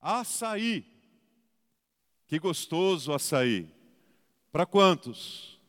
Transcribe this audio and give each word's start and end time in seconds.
Açaí. 0.00 0.84
Que 2.26 2.38
gostoso 2.38 3.12
açaí. 3.12 3.68
Para 4.52 4.64
quantos? 4.64 5.60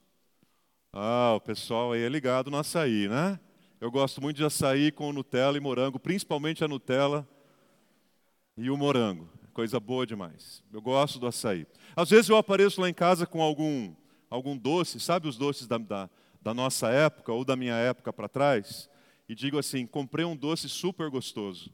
Ah, 0.93 1.33
o 1.35 1.42
pessoal 1.42 1.92
aí 1.93 2.04
é 2.04 2.09
ligado 2.09 2.52
no 2.52 2.58
açaí, 2.58 3.08
né? 3.08 3.40
Eu 3.80 3.90
gosto 3.90 4.22
muito 4.22 4.38
de 4.38 4.46
açaí 4.46 4.92
com 4.92 5.12
Nutella 5.12 5.58
e 5.58 5.59
morango, 5.59 6.00
principalmente 6.00 6.64
a 6.64 6.67
Nutella 6.67 7.28
e 8.55 8.70
o 8.70 8.78
morango. 8.78 9.28
Coisa 9.54 9.80
boa 9.80 10.05
demais. 10.05 10.63
Eu 10.71 10.82
gosto 10.82 11.20
do 11.20 11.27
açaí. 11.27 11.66
Às 11.95 12.09
vezes 12.09 12.29
eu 12.29 12.38
apareço 12.38 12.79
lá 12.79 12.89
em 12.89 12.93
casa 12.93 13.25
com 13.25 13.41
algum, 13.41 13.93
algum 14.29 14.55
doce, 14.55 15.00
sabe 15.00 15.27
os 15.27 15.38
doces 15.38 15.68
da, 15.68 15.77
da, 15.77 16.09
da 16.41 16.54
nossa 16.54 16.89
época 16.89 17.34
ou 17.34 17.43
da 17.43 17.55
minha 17.55 17.75
época 17.75 18.13
para 18.13 18.29
trás? 18.29 18.89
E 19.27 19.36
digo 19.36 19.57
assim: 19.57 19.86
comprei 19.88 20.25
um 20.25 20.36
doce 20.36 20.70
super 20.70 21.09
gostoso. 21.09 21.73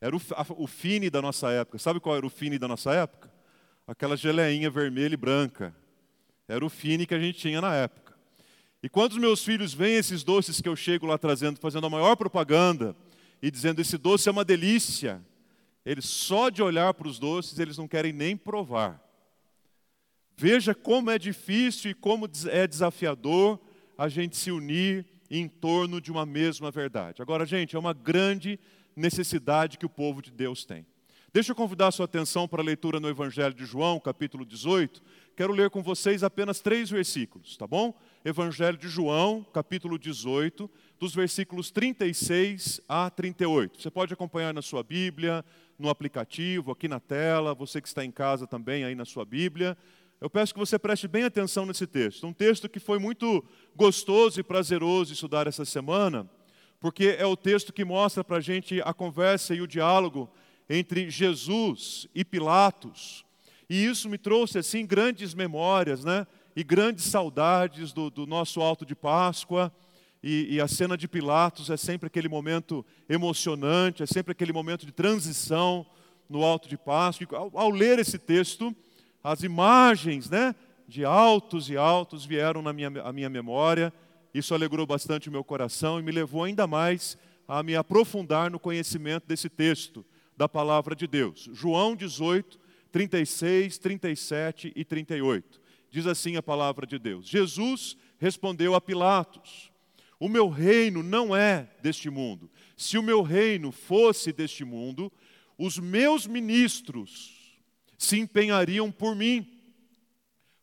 Era 0.00 0.16
o, 0.16 0.20
a, 0.32 0.46
o 0.56 0.66
fine 0.66 1.10
da 1.10 1.20
nossa 1.20 1.50
época. 1.50 1.78
Sabe 1.78 2.00
qual 2.00 2.16
era 2.16 2.26
o 2.26 2.30
fine 2.30 2.58
da 2.58 2.68
nossa 2.68 2.92
época? 2.92 3.32
Aquela 3.86 4.16
geleinha 4.16 4.70
vermelha 4.70 5.14
e 5.14 5.16
branca. 5.16 5.74
Era 6.46 6.64
o 6.64 6.68
fine 6.68 7.06
que 7.06 7.14
a 7.14 7.20
gente 7.20 7.38
tinha 7.38 7.60
na 7.60 7.74
época. 7.74 8.14
E 8.82 8.88
quando 8.88 9.12
os 9.12 9.18
meus 9.18 9.44
filhos 9.44 9.74
veem 9.74 9.96
esses 9.96 10.22
doces 10.22 10.60
que 10.60 10.68
eu 10.68 10.76
chego 10.76 11.06
lá 11.06 11.18
trazendo, 11.18 11.58
fazendo 11.58 11.86
a 11.86 11.90
maior 11.90 12.16
propaganda 12.16 12.94
e 13.42 13.50
dizendo 13.50 13.80
esse 13.80 13.98
doce 13.98 14.28
é 14.28 14.32
uma 14.32 14.44
delícia, 14.44 15.20
eles 15.84 16.04
só 16.04 16.48
de 16.48 16.62
olhar 16.62 16.94
para 16.94 17.08
os 17.08 17.18
doces, 17.18 17.58
eles 17.58 17.76
não 17.76 17.88
querem 17.88 18.12
nem 18.12 18.36
provar. 18.36 19.02
Veja 20.36 20.74
como 20.74 21.10
é 21.10 21.18
difícil 21.18 21.90
e 21.90 21.94
como 21.94 22.30
é 22.50 22.66
desafiador 22.66 23.58
a 23.96 24.08
gente 24.08 24.36
se 24.36 24.52
unir 24.52 25.04
em 25.28 25.48
torno 25.48 26.00
de 26.00 26.12
uma 26.12 26.24
mesma 26.24 26.70
verdade. 26.70 27.20
Agora, 27.20 27.44
gente, 27.44 27.74
é 27.74 27.78
uma 27.78 27.92
grande 27.92 28.60
necessidade 28.98 29.78
que 29.78 29.86
o 29.86 29.90
povo 29.90 30.20
de 30.20 30.30
Deus 30.30 30.64
tem. 30.64 30.84
Deixa 31.32 31.52
eu 31.52 31.56
convidar 31.56 31.90
sua 31.92 32.06
atenção 32.06 32.48
para 32.48 32.62
a 32.62 32.64
leitura 32.64 32.98
no 32.98 33.08
Evangelho 33.08 33.54
de 33.54 33.66
João, 33.66 34.00
capítulo 34.00 34.46
18. 34.46 35.02
Quero 35.36 35.52
ler 35.52 35.68
com 35.68 35.82
vocês 35.82 36.24
apenas 36.24 36.60
três 36.60 36.88
versículos, 36.88 37.56
tá 37.56 37.66
bom? 37.66 37.94
Evangelho 38.24 38.78
de 38.78 38.88
João, 38.88 39.46
capítulo 39.52 39.98
18, 39.98 40.70
dos 40.98 41.14
versículos 41.14 41.70
36 41.70 42.80
a 42.88 43.10
38. 43.10 43.80
Você 43.80 43.90
pode 43.90 44.12
acompanhar 44.12 44.54
na 44.54 44.62
sua 44.62 44.82
Bíblia, 44.82 45.44
no 45.78 45.90
aplicativo, 45.90 46.72
aqui 46.72 46.88
na 46.88 46.98
tela, 46.98 47.54
você 47.54 47.80
que 47.80 47.88
está 47.88 48.02
em 48.04 48.10
casa 48.10 48.46
também 48.46 48.82
aí 48.82 48.94
na 48.94 49.04
sua 49.04 49.24
Bíblia. 49.24 49.76
Eu 50.20 50.28
peço 50.28 50.52
que 50.52 50.58
você 50.58 50.78
preste 50.78 51.06
bem 51.06 51.24
atenção 51.24 51.64
nesse 51.66 51.86
texto. 51.86 52.26
Um 52.26 52.32
texto 52.32 52.68
que 52.68 52.80
foi 52.80 52.98
muito 52.98 53.44
gostoso 53.76 54.40
e 54.40 54.42
prazeroso 54.42 55.12
estudar 55.12 55.46
essa 55.46 55.64
semana, 55.64 56.28
porque 56.80 57.16
é 57.18 57.26
o 57.26 57.36
texto 57.36 57.72
que 57.72 57.84
mostra 57.84 58.22
para 58.22 58.36
a 58.36 58.40
gente 58.40 58.80
a 58.82 58.94
conversa 58.94 59.54
e 59.54 59.60
o 59.60 59.66
diálogo 59.66 60.30
entre 60.68 61.10
Jesus 61.10 62.06
e 62.14 62.24
Pilatos. 62.24 63.24
E 63.68 63.84
isso 63.84 64.08
me 64.08 64.16
trouxe 64.16 64.58
assim 64.58 64.86
grandes 64.86 65.34
memórias, 65.34 66.04
né? 66.04 66.26
E 66.54 66.62
grandes 66.62 67.04
saudades 67.04 67.92
do, 67.92 68.10
do 68.10 68.26
nosso 68.26 68.60
alto 68.60 68.86
de 68.86 68.94
Páscoa. 68.94 69.72
E, 70.22 70.56
e, 70.56 70.60
a 70.60 70.66
cena 70.66 70.96
de 70.96 71.06
Pilatos 71.06 71.70
é 71.70 71.76
sempre 71.76 72.08
aquele 72.08 72.28
momento 72.28 72.84
emocionante, 73.08 74.02
é 74.02 74.06
sempre 74.06 74.32
aquele 74.32 74.52
momento 74.52 74.84
de 74.84 74.90
transição 74.90 75.86
no 76.28 76.44
alto 76.44 76.68
de 76.68 76.76
Páscoa. 76.76 77.38
Ao, 77.38 77.50
ao 77.54 77.70
ler 77.70 77.98
esse 77.98 78.18
texto, 78.18 78.74
as 79.22 79.42
imagens, 79.42 80.28
né? 80.28 80.54
De 80.86 81.04
altos 81.04 81.68
e 81.68 81.76
altos 81.76 82.24
vieram 82.24 82.62
na 82.62 82.72
minha, 82.72 82.88
a 83.04 83.12
minha 83.12 83.28
memória 83.28 83.92
isso 84.38 84.54
alegrou 84.54 84.86
bastante 84.86 85.28
o 85.28 85.32
meu 85.32 85.44
coração 85.44 85.98
e 85.98 86.02
me 86.02 86.12
levou 86.12 86.44
ainda 86.44 86.66
mais 86.66 87.18
a 87.46 87.62
me 87.62 87.74
aprofundar 87.74 88.50
no 88.50 88.58
conhecimento 88.58 89.26
desse 89.26 89.48
texto 89.48 90.04
da 90.36 90.48
palavra 90.48 90.94
de 90.94 91.06
Deus. 91.06 91.48
João 91.52 91.96
18, 91.96 92.58
36, 92.92 93.78
37 93.78 94.72
e 94.76 94.84
38. 94.84 95.60
Diz 95.90 96.06
assim 96.06 96.36
a 96.36 96.42
palavra 96.42 96.86
de 96.86 96.98
Deus: 96.98 97.26
Jesus 97.26 97.96
respondeu 98.18 98.74
a 98.74 98.80
Pilatos: 98.80 99.72
O 100.20 100.28
meu 100.28 100.48
reino 100.48 101.02
não 101.02 101.34
é 101.34 101.68
deste 101.82 102.08
mundo. 102.08 102.50
Se 102.76 102.96
o 102.96 103.02
meu 103.02 103.22
reino 103.22 103.72
fosse 103.72 104.32
deste 104.32 104.64
mundo, 104.64 105.10
os 105.56 105.78
meus 105.78 106.26
ministros 106.26 107.58
se 107.98 108.18
empenhariam 108.18 108.92
por 108.92 109.16
mim 109.16 109.57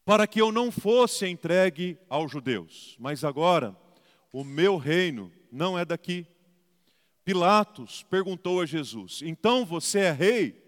para 0.06 0.28
que 0.28 0.40
eu 0.40 0.52
não 0.52 0.72
fosse 0.72 1.28
entregue 1.28 1.98
aos 2.08 2.32
judeus. 2.32 2.96
Mas 3.00 3.24
agora, 3.24 3.76
o 4.32 4.44
meu 4.44 4.78
reino 4.78 5.32
não 5.52 5.78
é 5.78 5.84
daqui. 5.84 6.28
Pilatos 7.26 8.04
perguntou 8.04 8.62
a 8.62 8.66
Jesus: 8.68 9.22
Então 9.24 9.66
você 9.66 10.00
é 10.00 10.12
rei? 10.12 10.64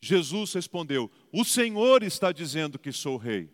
Jesus 0.00 0.52
respondeu: 0.52 1.10
O 1.32 1.42
Senhor 1.42 2.02
está 2.02 2.30
dizendo 2.30 2.78
que 2.78 2.92
sou 2.92 3.16
rei. 3.16 3.50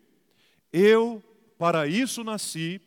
Eu 0.73 1.23
para 1.57 1.87
isso 1.87 2.21
nasci 2.21 2.81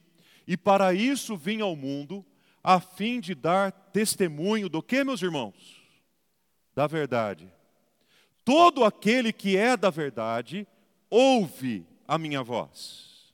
e 0.47 0.57
para 0.57 0.93
isso 0.93 1.37
vim 1.37 1.63
ao 1.63 1.75
mundo, 1.75 2.25
a 2.63 2.81
fim 2.81 3.19
de 3.19 3.35
dar 3.35 3.73
testemunho 3.73 4.69
do 4.69 4.83
que, 4.83 5.03
meus 5.03 5.23
irmãos? 5.23 5.83
Da 6.75 6.87
verdade. 6.87 7.51
Todo 8.45 8.85
aquele 8.85 9.33
que 9.33 9.57
é 9.57 9.77
da 9.77 9.91
verdade, 9.91 10.67
ouve 11.11 11.87
a 12.07 12.19
minha 12.19 12.43
voz. 12.43 13.33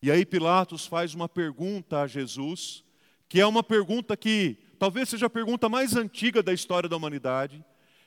E 0.00 0.10
aí 0.10 0.24
Pilatos 0.24 0.86
faz 0.86 1.14
uma 1.14 1.28
pergunta 1.28 2.02
a 2.02 2.06
Jesus, 2.06 2.84
que 3.28 3.40
é 3.40 3.46
uma 3.46 3.62
pergunta 3.62 4.16
que 4.16 4.56
talvez 4.78 5.08
seja 5.08 5.26
a 5.26 5.30
pergunta 5.30 5.68
mais 5.68 5.96
antiga 5.96 6.42
da 6.42 6.52
história 6.52 6.88
da 6.88 6.96
humanidade. 6.96 7.64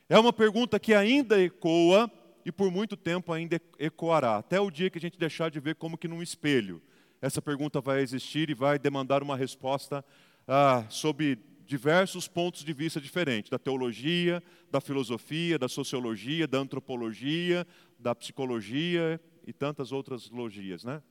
É 0.08 0.18
uma 0.18 0.32
pergunta 0.32 0.80
que 0.80 0.94
ainda 0.94 1.42
ecoa 1.42 2.10
e 2.46 2.52
por 2.52 2.72
muito 2.72 2.98
tempo 2.98 3.32
ainda 3.32 3.62
ecoará, 3.78 4.38
até 4.38 4.60
o 4.60 4.72
dia 4.72 4.90
que 4.90 4.98
a 4.98 5.02
gente 5.02 5.18
deixar 5.18 5.52
de 5.52 5.60
ver 5.60 5.76
como 5.76 5.98
que 5.98 6.08
num 6.08 6.24
espelho. 6.24 6.82
Essa 7.22 7.42
pergunta 7.42 7.80
vai 7.80 8.02
existir 8.02 8.50
e 8.50 8.54
vai 8.56 8.80
demandar 8.80 9.22
uma 9.22 9.38
resposta 9.38 10.04
ah, 10.48 10.86
sob 10.90 11.38
diversos 11.66 12.28
pontos 12.28 12.64
de 12.64 12.74
vista 12.74 13.00
diferentes, 13.00 13.50
da 13.50 13.60
teologia, 13.60 14.42
da 14.70 14.82
filosofia, 14.82 15.58
da 15.58 15.68
sociologia, 15.68 16.48
da 16.48 16.58
antropologia, 16.58 17.66
da 17.98 18.16
psicologia 18.16 19.20
e 19.46 19.54
tantas 19.54 19.92
outras 19.92 20.30
logias, 20.30 20.84
né? 20.84 21.02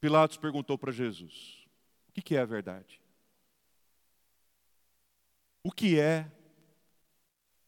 Pilatos 0.00 0.36
perguntou 0.36 0.76
para 0.76 0.90
Jesus: 0.90 1.66
o 2.08 2.12
que 2.12 2.34
é 2.34 2.40
a 2.40 2.44
verdade? 2.44 3.00
O 5.62 5.70
que 5.70 5.98
é 5.98 6.30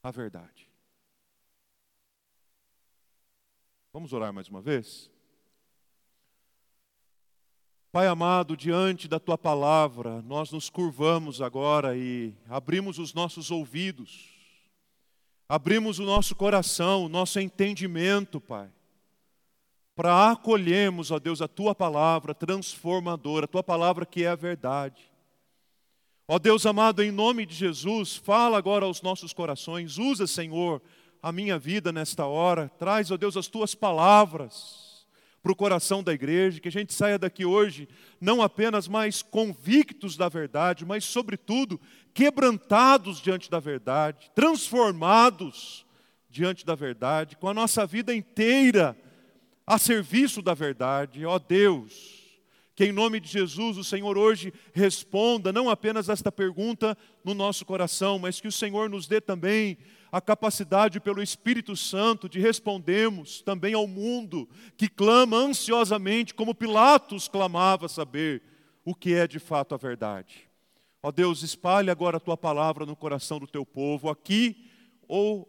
a 0.03 0.11
verdade? 0.11 0.69
Vamos 3.93 4.13
orar 4.13 4.33
mais 4.33 4.49
uma 4.49 4.61
vez? 4.61 5.14
Pai 7.95 8.09
amado, 8.09 8.57
diante 8.57 9.07
da 9.07 9.21
tua 9.21 9.39
palavra, 9.39 10.21
nós 10.23 10.51
nos 10.51 10.69
curvamos 10.69 11.41
agora 11.41 11.97
e 11.97 12.35
abrimos 12.49 12.99
os 12.99 13.15
nossos 13.15 13.53
ouvidos, 13.53 14.31
abrimos 15.49 16.01
o 16.01 16.05
nosso 16.05 16.35
coração, 16.35 17.05
o 17.05 17.09
nosso 17.09 17.39
entendimento, 17.39 18.41
Pai, 18.41 18.69
para 19.95 20.33
acolhermos, 20.33 21.13
ó 21.13 21.21
Deus, 21.21 21.41
a 21.41 21.47
tua 21.47 21.73
palavra 21.73 22.35
transformadora, 22.35 23.45
a 23.45 23.49
tua 23.49 23.63
palavra 23.63 24.05
que 24.05 24.25
é 24.25 24.29
a 24.29 24.35
verdade. 24.35 25.01
Ó 26.27 26.37
Deus 26.41 26.67
amado, 26.67 27.01
em 27.01 27.13
nome 27.13 27.47
de 27.47 27.55
Jesus, 27.55 28.17
fala 28.17 28.59
agora 28.59 28.87
aos 28.87 29.03
nossos 29.03 29.33
corações, 29.33 29.99
usa, 29.99 30.27
Senhor, 30.27 30.83
a 31.23 31.31
minha 31.31 31.61
vida 31.61 31.93
nesta 31.93 32.27
hora, 32.27 32.69
traz, 32.77 33.13
ó 33.13 33.17
Deus, 33.17 33.37
as 33.37 33.47
tuas 33.47 33.73
palavras 33.73 34.84
para 35.45 35.53
o 35.53 35.57
coração 35.57 36.03
da 36.03 36.11
igreja, 36.11 36.59
que 36.59 36.69
a 36.69 36.73
gente 36.73 36.95
saia 36.95 37.19
daqui 37.19 37.45
hoje 37.45 37.87
não 38.19 38.41
apenas 38.41 38.89
mais 38.89 39.21
convictos 39.21 40.17
da 40.17 40.27
verdade, 40.27 40.87
mas, 40.87 41.05
sobretudo, 41.05 41.79
quebrantados 42.15 43.21
diante 43.21 43.51
da 43.51 43.61
verdade, 43.61 44.31
transformados 44.35 45.85
diante 46.31 46.65
da 46.65 46.75
verdade, 46.75 47.37
com 47.37 47.47
a 47.47 47.53
nossa 47.53 47.87
vida 47.87 48.15
inteira 48.15 48.97
a 49.67 49.77
serviço 49.77 50.41
da 50.41 50.55
verdade. 50.55 51.27
Ó 51.27 51.39
Deus, 51.39 52.24
que 52.75 52.85
em 52.85 52.93
nome 52.93 53.21
de 53.21 53.29
Jesus 53.29 53.79
o 53.79 53.85
Senhor 53.85 54.19
hoje 54.19 54.53
responda 54.73 55.53
não 55.53 55.71
apenas 55.71 56.09
esta 56.09 56.33
pergunta 56.33 56.97
no 57.25 57.33
nosso 57.33 57.65
coração, 57.65 58.19
mas 58.19 58.41
que 58.41 58.49
o 58.49 58.53
Senhor 58.53 58.91
nos 58.91 59.07
dê 59.07 59.21
também 59.21 59.79
a 60.11 60.21
capacidade 60.21 61.01
pelo 61.01 61.23
Espírito 61.23 61.77
Santo 61.77 62.29
de 62.29 62.41
respondermos 62.41 63.43
também 63.43 63.75
ao 63.75 63.87
mundo 63.87 64.49
que 64.77 64.89
clama 64.89 65.37
ansiosamente, 65.37 66.35
como 66.35 66.55
Pilatos 66.55 67.29
clamava 67.29 67.89
saber 67.89 68.43
o 68.85 68.95
que 68.95 69.15
é 69.15 69.27
de 69.27 69.39
fato 69.39 69.75
a 69.75 69.79
verdade. 69.79 70.49
Ó 71.03 71.13
Deus, 71.13 71.43
espalhe 71.43 71.91
agora 71.91 72.17
a 72.17 72.21
tua 72.21 72.37
palavra 72.37 72.85
no 72.85 72.97
coração 72.97 73.39
do 73.39 73.47
teu 73.47 73.65
povo, 73.65 74.09
aqui 74.09 74.69
ou 75.07 75.49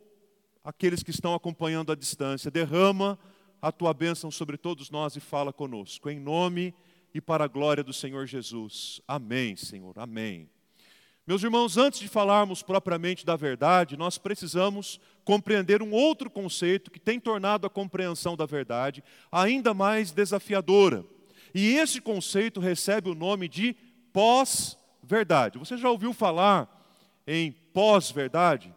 aqueles 0.63 1.01
que 1.01 1.11
estão 1.11 1.33
acompanhando 1.33 1.91
à 1.91 1.95
distância. 1.95 2.51
Derrama 2.51 3.17
a 3.61 3.71
tua 3.71 3.93
bênção 3.93 4.29
sobre 4.29 4.57
todos 4.57 4.89
nós 4.91 5.15
e 5.15 5.19
fala 5.19 5.51
conosco, 5.51 6.09
em 6.09 6.19
nome 6.19 6.73
e 7.15 7.21
para 7.21 7.45
a 7.45 7.47
glória 7.47 7.81
do 7.81 7.93
Senhor 7.93 8.27
Jesus. 8.27 8.99
Amém, 9.07 9.55
Senhor, 9.55 9.97
amém. 9.97 10.49
Meus 11.25 11.41
irmãos, 11.41 11.77
antes 11.77 12.01
de 12.01 12.09
falarmos 12.09 12.61
propriamente 12.61 13.25
da 13.25 13.37
verdade, 13.37 13.95
nós 13.95 14.17
precisamos 14.17 14.99
compreender 15.23 15.81
um 15.81 15.93
outro 15.93 16.29
conceito 16.29 16.91
que 16.91 16.99
tem 16.99 17.17
tornado 17.17 17.65
a 17.65 17.69
compreensão 17.69 18.35
da 18.35 18.45
verdade 18.45 19.01
ainda 19.31 19.73
mais 19.73 20.11
desafiadora. 20.11 21.05
E 21.53 21.77
esse 21.77 22.01
conceito 22.01 22.59
recebe 22.59 23.09
o 23.09 23.15
nome 23.15 23.47
de 23.47 23.77
pós-verdade. 24.11 25.57
Você 25.57 25.77
já 25.77 25.89
ouviu 25.89 26.11
falar 26.11 26.69
em 27.25 27.53
pós-verdade? 27.73 28.75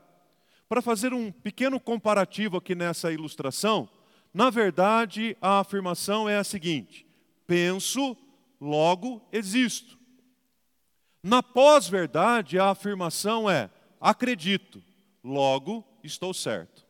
Para 0.68 0.80
fazer 0.80 1.12
um 1.12 1.32
pequeno 1.32 1.80
comparativo 1.80 2.58
aqui 2.58 2.76
nessa 2.76 3.10
ilustração, 3.10 3.88
na 4.32 4.48
verdade 4.48 5.36
a 5.42 5.58
afirmação 5.58 6.28
é 6.28 6.38
a 6.38 6.44
seguinte: 6.44 7.04
penso, 7.44 8.16
logo 8.60 9.26
existo. 9.32 9.98
Na 11.22 11.42
pós-verdade, 11.42 12.58
a 12.58 12.70
afirmação 12.70 13.48
é: 13.48 13.70
acredito, 14.00 14.82
logo 15.22 15.84
estou 16.02 16.32
certo. 16.32 16.86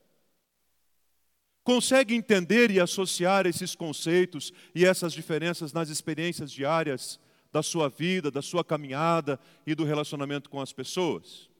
Consegue 1.64 2.14
entender 2.14 2.70
e 2.70 2.80
associar 2.80 3.46
esses 3.46 3.74
conceitos 3.74 4.52
e 4.74 4.86
essas 4.86 5.12
diferenças 5.12 5.72
nas 5.72 5.90
experiências 5.90 6.50
diárias 6.50 7.20
da 7.52 7.62
sua 7.62 7.88
vida, 7.88 8.30
da 8.30 8.40
sua 8.40 8.64
caminhada 8.64 9.38
e 9.66 9.74
do 9.74 9.84
relacionamento 9.84 10.48
com 10.48 10.60
as 10.60 10.72
pessoas? 10.72 11.50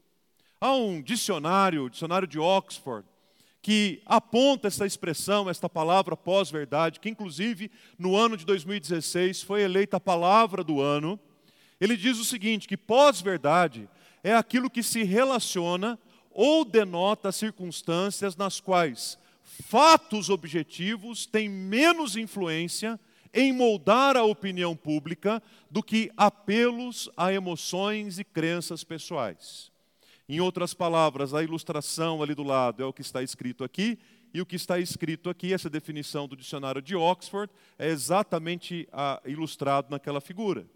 Há 0.61 0.73
um 0.73 1.03
dicionário, 1.03 1.85
o 1.85 1.91
dicionário 1.91 2.27
de 2.27 2.39
Oxford, 2.39 3.07
que 3.61 4.03
aponta 4.07 4.69
essa 4.69 4.87
expressão, 4.87 5.51
esta 5.51 5.69
palavra 5.69 6.17
pós-verdade, 6.17 7.01
que 7.01 7.09
inclusive 7.09 7.71
no 7.99 8.17
ano 8.17 8.37
de 8.37 8.47
2016 8.47 9.43
foi 9.43 9.63
eleita 9.63 9.97
a 9.97 10.01
palavra 10.01 10.63
do 10.63 10.81
ano 10.81 11.19
ele 11.81 11.97
diz 11.97 12.19
o 12.19 12.25
seguinte: 12.25 12.69
que 12.69 12.77
pós-verdade 12.77 13.89
é 14.23 14.35
aquilo 14.35 14.71
que 14.71 14.83
se 14.83 15.03
relaciona 15.03 15.99
ou 16.31 16.65
denota 16.65 17.33
circunstâncias 17.33 18.37
nas 18.37 18.61
quais 18.61 19.19
fatos 19.43 20.31
objetivos 20.31 21.27
têm 21.27 21.49
menos 21.49 22.17
influência 22.17 22.99
em 23.33 23.53
moldar 23.53 24.17
a 24.17 24.25
opinião 24.25 24.77
pública 24.77 25.43
do 25.71 25.83
que 25.83 26.11
apelos 26.17 27.11
a 27.17 27.33
emoções 27.33 28.19
e 28.19 28.25
crenças 28.25 28.85
pessoais. 28.85 29.68
Em 30.29 30.41
outras 30.41 30.75
palavras, 30.75 31.33
a 31.33 31.43
ilustração 31.43 32.23
ali 32.23 32.35
do 32.35 32.43
lado 32.43 32.83
é 32.83 32.87
o 32.87 32.93
que 32.93 33.01
está 33.01 33.23
escrito 33.23 33.65
aqui, 33.65 33.99
e 34.33 34.43
o 34.43 34.47
que 34.47 34.57
está 34.57 34.79
escrito 34.79 35.31
aqui, 35.31 35.55
essa 35.55 35.71
definição 35.71 36.29
do 36.29 36.37
dicionário 36.37 36.83
de 36.83 36.95
Oxford, 36.95 37.51
é 37.79 37.89
exatamente 37.89 38.87
a, 38.93 39.23
ilustrado 39.25 39.89
naquela 39.91 40.21
figura. 40.21 40.67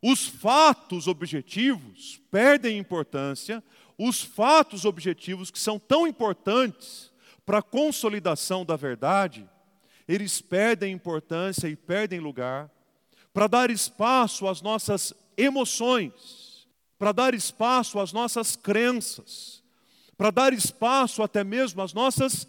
Os 0.00 0.26
fatos 0.26 1.06
objetivos 1.06 2.20
perdem 2.30 2.78
importância, 2.78 3.62
os 3.98 4.22
fatos 4.22 4.84
objetivos 4.84 5.50
que 5.50 5.58
são 5.58 5.78
tão 5.78 6.06
importantes 6.06 7.12
para 7.44 7.58
a 7.58 7.62
consolidação 7.62 8.64
da 8.64 8.76
verdade, 8.76 9.48
eles 10.06 10.40
perdem 10.40 10.92
importância 10.92 11.68
e 11.68 11.76
perdem 11.76 12.20
lugar 12.20 12.70
para 13.32 13.46
dar 13.46 13.70
espaço 13.70 14.46
às 14.46 14.60
nossas 14.60 15.14
emoções, 15.36 16.51
para 17.02 17.10
dar 17.10 17.34
espaço 17.34 17.98
às 17.98 18.12
nossas 18.12 18.54
crenças, 18.54 19.60
para 20.16 20.30
dar 20.30 20.52
espaço 20.52 21.20
até 21.20 21.42
mesmo 21.42 21.82
às 21.82 21.92
nossas 21.92 22.46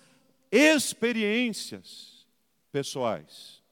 experiências 0.51 2.27
pessoais. 2.71 3.63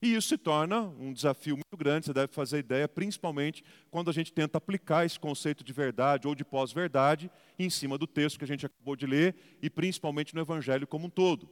E 0.00 0.14
isso 0.14 0.28
se 0.28 0.38
torna 0.38 0.80
um 0.80 1.12
desafio 1.12 1.56
muito 1.56 1.76
grande, 1.76 2.06
você 2.06 2.14
deve 2.14 2.32
fazer 2.32 2.60
ideia, 2.60 2.88
principalmente 2.88 3.62
quando 3.90 4.08
a 4.08 4.14
gente 4.14 4.32
tenta 4.32 4.56
aplicar 4.56 5.04
esse 5.04 5.20
conceito 5.20 5.62
de 5.62 5.74
verdade 5.74 6.26
ou 6.26 6.34
de 6.34 6.42
pós-verdade 6.42 7.30
em 7.58 7.68
cima 7.68 7.98
do 7.98 8.06
texto 8.06 8.38
que 8.38 8.44
a 8.44 8.48
gente 8.48 8.64
acabou 8.64 8.96
de 8.96 9.04
ler 9.04 9.34
e 9.60 9.68
principalmente 9.68 10.34
no 10.34 10.40
Evangelho 10.40 10.86
como 10.86 11.08
um 11.08 11.10
todo. 11.10 11.50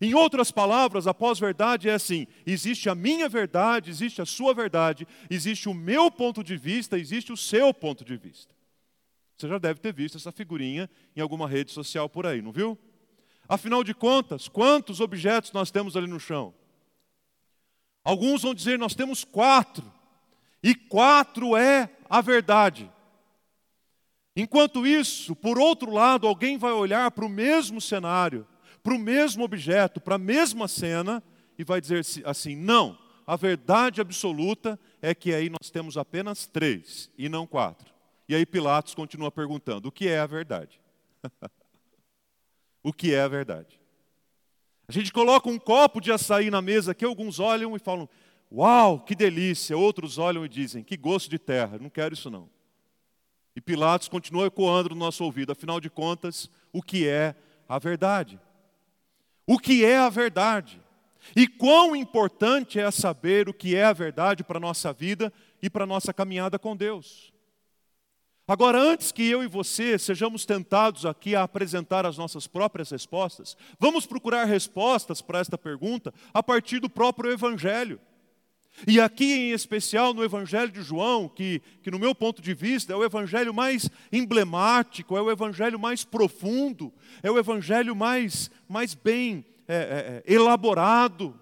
Em 0.00 0.14
outras 0.14 0.50
palavras, 0.50 1.06
a 1.06 1.14
pós-verdade 1.14 1.88
é 1.88 1.94
assim: 1.94 2.26
existe 2.46 2.88
a 2.88 2.94
minha 2.94 3.28
verdade, 3.28 3.90
existe 3.90 4.20
a 4.20 4.26
sua 4.26 4.52
verdade, 4.52 5.06
existe 5.30 5.68
o 5.68 5.74
meu 5.74 6.10
ponto 6.10 6.42
de 6.42 6.56
vista, 6.56 6.98
existe 6.98 7.32
o 7.32 7.36
seu 7.36 7.72
ponto 7.72 8.04
de 8.04 8.16
vista. 8.16 8.54
Você 9.36 9.48
já 9.48 9.58
deve 9.58 9.80
ter 9.80 9.92
visto 9.92 10.16
essa 10.16 10.32
figurinha 10.32 10.88
em 11.16 11.20
alguma 11.20 11.48
rede 11.48 11.72
social 11.72 12.08
por 12.08 12.26
aí, 12.26 12.40
não 12.40 12.52
viu? 12.52 12.78
Afinal 13.48 13.84
de 13.84 13.94
contas, 13.94 14.48
quantos 14.48 15.00
objetos 15.00 15.52
nós 15.52 15.70
temos 15.70 15.96
ali 15.96 16.06
no 16.06 16.20
chão? 16.20 16.54
Alguns 18.02 18.42
vão 18.42 18.54
dizer, 18.54 18.78
nós 18.78 18.94
temos 18.94 19.24
quatro, 19.24 19.90
e 20.62 20.74
quatro 20.74 21.56
é 21.56 21.90
a 22.08 22.20
verdade. 22.20 22.90
Enquanto 24.36 24.86
isso, 24.86 25.36
por 25.36 25.58
outro 25.58 25.92
lado, 25.92 26.26
alguém 26.26 26.58
vai 26.58 26.72
olhar 26.72 27.10
para 27.10 27.24
o 27.24 27.28
mesmo 27.28 27.80
cenário, 27.80 28.46
para 28.84 28.94
o 28.94 28.98
mesmo 28.98 29.42
objeto, 29.42 29.98
para 29.98 30.16
a 30.16 30.18
mesma 30.18 30.68
cena, 30.68 31.22
e 31.58 31.64
vai 31.64 31.80
dizer 31.80 32.04
assim: 32.26 32.54
não, 32.54 32.96
a 33.26 33.34
verdade 33.34 34.02
absoluta 34.02 34.78
é 35.00 35.14
que 35.14 35.32
aí 35.32 35.48
nós 35.48 35.70
temos 35.70 35.96
apenas 35.96 36.46
três 36.46 37.10
e 37.16 37.28
não 37.28 37.46
quatro. 37.46 37.92
E 38.28 38.34
aí 38.34 38.44
Pilatos 38.44 38.94
continua 38.94 39.32
perguntando: 39.32 39.88
o 39.88 39.92
que 39.92 40.06
é 40.06 40.20
a 40.20 40.26
verdade? 40.26 40.78
o 42.84 42.92
que 42.92 43.14
é 43.14 43.22
a 43.22 43.28
verdade? 43.28 43.80
A 44.86 44.92
gente 44.92 45.10
coloca 45.10 45.48
um 45.48 45.58
copo 45.58 45.98
de 45.98 46.12
açaí 46.12 46.50
na 46.50 46.60
mesa 46.60 46.94
que 46.94 47.06
alguns 47.06 47.40
olham 47.40 47.74
e 47.74 47.78
falam: 47.78 48.06
Uau, 48.52 49.00
que 49.00 49.14
delícia! 49.14 49.78
Outros 49.78 50.18
olham 50.18 50.44
e 50.44 50.48
dizem: 50.48 50.84
Que 50.84 50.98
gosto 50.98 51.30
de 51.30 51.38
terra, 51.38 51.78
não 51.78 51.88
quero 51.88 52.12
isso 52.12 52.28
não. 52.28 52.50
E 53.56 53.62
Pilatos 53.62 54.08
continua 54.08 54.48
ecoando 54.48 54.90
no 54.90 54.96
nosso 54.96 55.24
ouvido, 55.24 55.52
afinal 55.52 55.80
de 55.80 55.88
contas, 55.88 56.50
o 56.70 56.82
que 56.82 57.08
é 57.08 57.34
a 57.66 57.78
verdade? 57.78 58.38
O 59.46 59.58
que 59.58 59.84
é 59.84 59.98
a 59.98 60.08
verdade? 60.08 60.80
E 61.34 61.46
quão 61.46 61.96
importante 61.96 62.78
é 62.78 62.90
saber 62.90 63.48
o 63.48 63.54
que 63.54 63.74
é 63.74 63.84
a 63.84 63.92
verdade 63.92 64.44
para 64.44 64.58
a 64.58 64.60
nossa 64.60 64.92
vida 64.92 65.32
e 65.62 65.70
para 65.70 65.84
a 65.84 65.86
nossa 65.86 66.12
caminhada 66.12 66.58
com 66.58 66.76
Deus. 66.76 67.32
Agora, 68.46 68.78
antes 68.78 69.10
que 69.10 69.26
eu 69.26 69.42
e 69.42 69.48
você 69.48 69.98
sejamos 69.98 70.44
tentados 70.44 71.06
aqui 71.06 71.34
a 71.34 71.44
apresentar 71.44 72.04
as 72.04 72.18
nossas 72.18 72.46
próprias 72.46 72.90
respostas, 72.90 73.56
vamos 73.78 74.04
procurar 74.04 74.44
respostas 74.44 75.22
para 75.22 75.38
esta 75.38 75.56
pergunta 75.56 76.12
a 76.32 76.42
partir 76.42 76.78
do 76.78 76.90
próprio 76.90 77.32
Evangelho. 77.32 77.98
E 78.86 79.00
aqui, 79.00 79.32
em 79.32 79.52
especial, 79.52 80.12
no 80.12 80.24
Evangelho 80.24 80.70
de 80.70 80.82
João, 80.82 81.28
que, 81.28 81.62
que 81.82 81.90
no 81.90 81.98
meu 81.98 82.14
ponto 82.14 82.42
de 82.42 82.52
vista 82.52 82.92
é 82.92 82.96
o 82.96 83.04
Evangelho 83.04 83.54
mais 83.54 83.88
emblemático, 84.12 85.16
é 85.16 85.22
o 85.22 85.30
Evangelho 85.30 85.78
mais 85.78 86.04
profundo, 86.04 86.92
é 87.22 87.30
o 87.30 87.38
Evangelho 87.38 87.94
mais, 87.94 88.50
mais 88.68 88.92
bem 88.92 89.44
é, 89.68 90.22
é, 90.26 90.32
é 90.32 90.34
elaborado, 90.34 91.38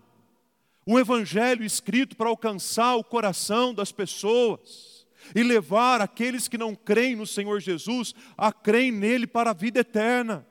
o 0.85 0.99
Evangelho 0.99 1.65
escrito 1.65 2.17
para 2.17 2.29
alcançar 2.29 2.97
o 2.97 3.05
coração 3.05 3.73
das 3.73 3.93
pessoas 3.93 5.07
e 5.35 5.43
levar 5.43 6.01
aqueles 6.01 6.49
que 6.49 6.59
não 6.59 6.75
creem 6.75 7.17
no 7.17 7.27
Senhor 7.27 7.61
Jesus 7.61 8.15
a 8.37 8.53
creem 8.53 8.91
nele 8.91 9.27
para 9.27 9.51
a 9.51 9.55
vida 9.55 9.81
eterna, 9.81 10.47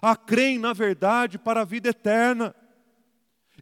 a 0.00 0.16
creem 0.16 0.58
na 0.58 0.72
verdade 0.72 1.38
para 1.38 1.62
a 1.62 1.64
vida 1.64 1.90
eterna. 1.90 2.54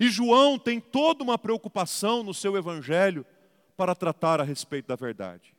E 0.00 0.08
João 0.08 0.58
tem 0.58 0.80
toda 0.80 1.24
uma 1.24 1.38
preocupação 1.38 2.22
no 2.22 2.34
seu 2.34 2.56
evangelho 2.56 3.24
para 3.76 3.94
tratar 3.94 4.40
a 4.40 4.44
respeito 4.44 4.86
da 4.86 4.96
verdade. 4.96 5.54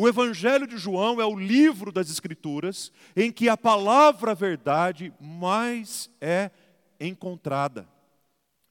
O 0.00 0.06
Evangelho 0.06 0.64
de 0.64 0.78
João 0.78 1.20
é 1.20 1.26
o 1.26 1.36
livro 1.36 1.90
das 1.90 2.08
Escrituras 2.08 2.92
em 3.16 3.32
que 3.32 3.48
a 3.48 3.56
palavra 3.56 4.32
verdade 4.32 5.12
mais 5.20 6.08
é 6.20 6.52
encontrada. 7.00 7.88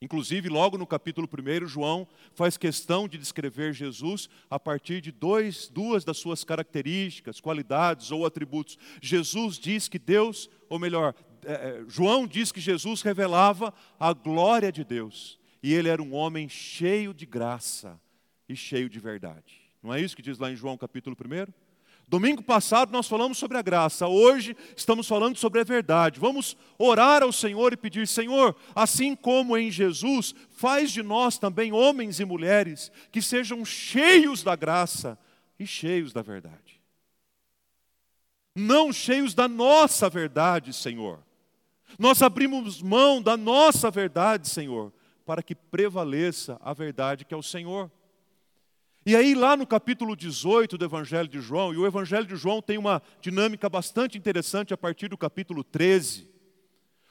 Inclusive, 0.00 0.48
logo 0.48 0.78
no 0.78 0.86
capítulo 0.86 1.28
1, 1.28 1.66
João 1.66 2.08
faz 2.32 2.56
questão 2.56 3.06
de 3.06 3.18
descrever 3.18 3.74
Jesus 3.74 4.30
a 4.48 4.58
partir 4.58 5.02
de 5.02 5.12
dois, 5.12 5.68
duas 5.68 6.02
das 6.02 6.16
suas 6.16 6.44
características, 6.44 7.40
qualidades 7.40 8.10
ou 8.10 8.24
atributos. 8.24 8.78
Jesus 9.02 9.58
diz 9.58 9.86
que 9.86 9.98
Deus, 9.98 10.48
ou 10.68 10.78
melhor, 10.78 11.14
é, 11.44 11.52
é, 11.52 11.84
João 11.88 12.26
diz 12.26 12.52
que 12.52 12.60
Jesus 12.60 13.02
revelava 13.02 13.72
a 13.98 14.12
glória 14.12 14.72
de 14.72 14.84
Deus. 14.84 15.38
E 15.62 15.74
ele 15.74 15.88
era 15.88 16.02
um 16.02 16.14
homem 16.14 16.48
cheio 16.48 17.12
de 17.12 17.26
graça 17.26 18.00
e 18.48 18.54
cheio 18.54 18.88
de 18.88 19.00
verdade. 19.00 19.60
Não 19.82 19.92
é 19.92 20.00
isso 20.00 20.16
que 20.16 20.22
diz 20.22 20.38
lá 20.38 20.50
em 20.50 20.56
João 20.56 20.76
capítulo 20.76 21.16
1? 21.16 21.52
Domingo 22.08 22.42
passado 22.42 22.90
nós 22.90 23.06
falamos 23.06 23.36
sobre 23.36 23.58
a 23.58 23.62
graça, 23.62 24.08
hoje 24.08 24.56
estamos 24.74 25.06
falando 25.06 25.36
sobre 25.36 25.60
a 25.60 25.64
verdade. 25.64 26.18
Vamos 26.18 26.56
orar 26.78 27.22
ao 27.22 27.30
Senhor 27.30 27.74
e 27.74 27.76
pedir: 27.76 28.08
Senhor, 28.08 28.56
assim 28.74 29.14
como 29.14 29.58
em 29.58 29.70
Jesus, 29.70 30.34
faz 30.48 30.90
de 30.90 31.02
nós 31.02 31.36
também 31.36 31.70
homens 31.70 32.18
e 32.18 32.24
mulheres 32.24 32.90
que 33.12 33.20
sejam 33.20 33.62
cheios 33.62 34.42
da 34.42 34.56
graça 34.56 35.18
e 35.58 35.66
cheios 35.66 36.10
da 36.10 36.22
verdade. 36.22 36.80
Não 38.54 38.90
cheios 38.90 39.34
da 39.34 39.46
nossa 39.46 40.08
verdade, 40.08 40.72
Senhor. 40.72 41.22
Nós 41.96 42.22
abrimos 42.22 42.82
mão 42.82 43.22
da 43.22 43.36
nossa 43.36 43.90
verdade, 43.90 44.48
Senhor, 44.48 44.92
para 45.24 45.42
que 45.42 45.54
prevaleça 45.54 46.58
a 46.60 46.72
verdade 46.72 47.24
que 47.24 47.32
é 47.32 47.36
o 47.36 47.42
Senhor. 47.42 47.90
E 49.06 49.16
aí, 49.16 49.34
lá 49.34 49.56
no 49.56 49.66
capítulo 49.66 50.14
18 50.16 50.76
do 50.76 50.84
Evangelho 50.84 51.28
de 51.28 51.40
João, 51.40 51.72
e 51.72 51.78
o 51.78 51.86
Evangelho 51.86 52.26
de 52.26 52.36
João 52.36 52.60
tem 52.60 52.76
uma 52.76 53.00
dinâmica 53.22 53.68
bastante 53.68 54.18
interessante 54.18 54.74
a 54.74 54.76
partir 54.76 55.08
do 55.08 55.16
capítulo 55.16 55.64
13. 55.64 56.28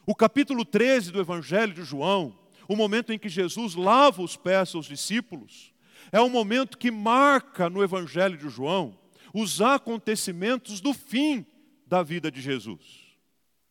O 0.05 0.13
capítulo 0.13 0.63
13 0.63 1.11
do 1.11 1.19
Evangelho 1.19 1.73
de 1.73 1.83
João, 1.83 2.37
o 2.67 2.75
momento 2.75 3.11
em 3.11 3.17
que 3.17 3.29
Jesus 3.29 3.73
lava 3.73 4.21
os 4.21 4.37
pés 4.37 4.75
aos 4.75 4.85
discípulos, 4.85 5.73
é 6.11 6.21
um 6.21 6.29
momento 6.29 6.77
que 6.77 6.91
marca 6.91 7.69
no 7.69 7.83
Evangelho 7.83 8.37
de 8.37 8.47
João 8.47 8.97
os 9.33 9.61
acontecimentos 9.61 10.79
do 10.79 10.93
fim 10.93 11.45
da 11.85 12.03
vida 12.03 12.31
de 12.31 12.41
Jesus. 12.41 13.06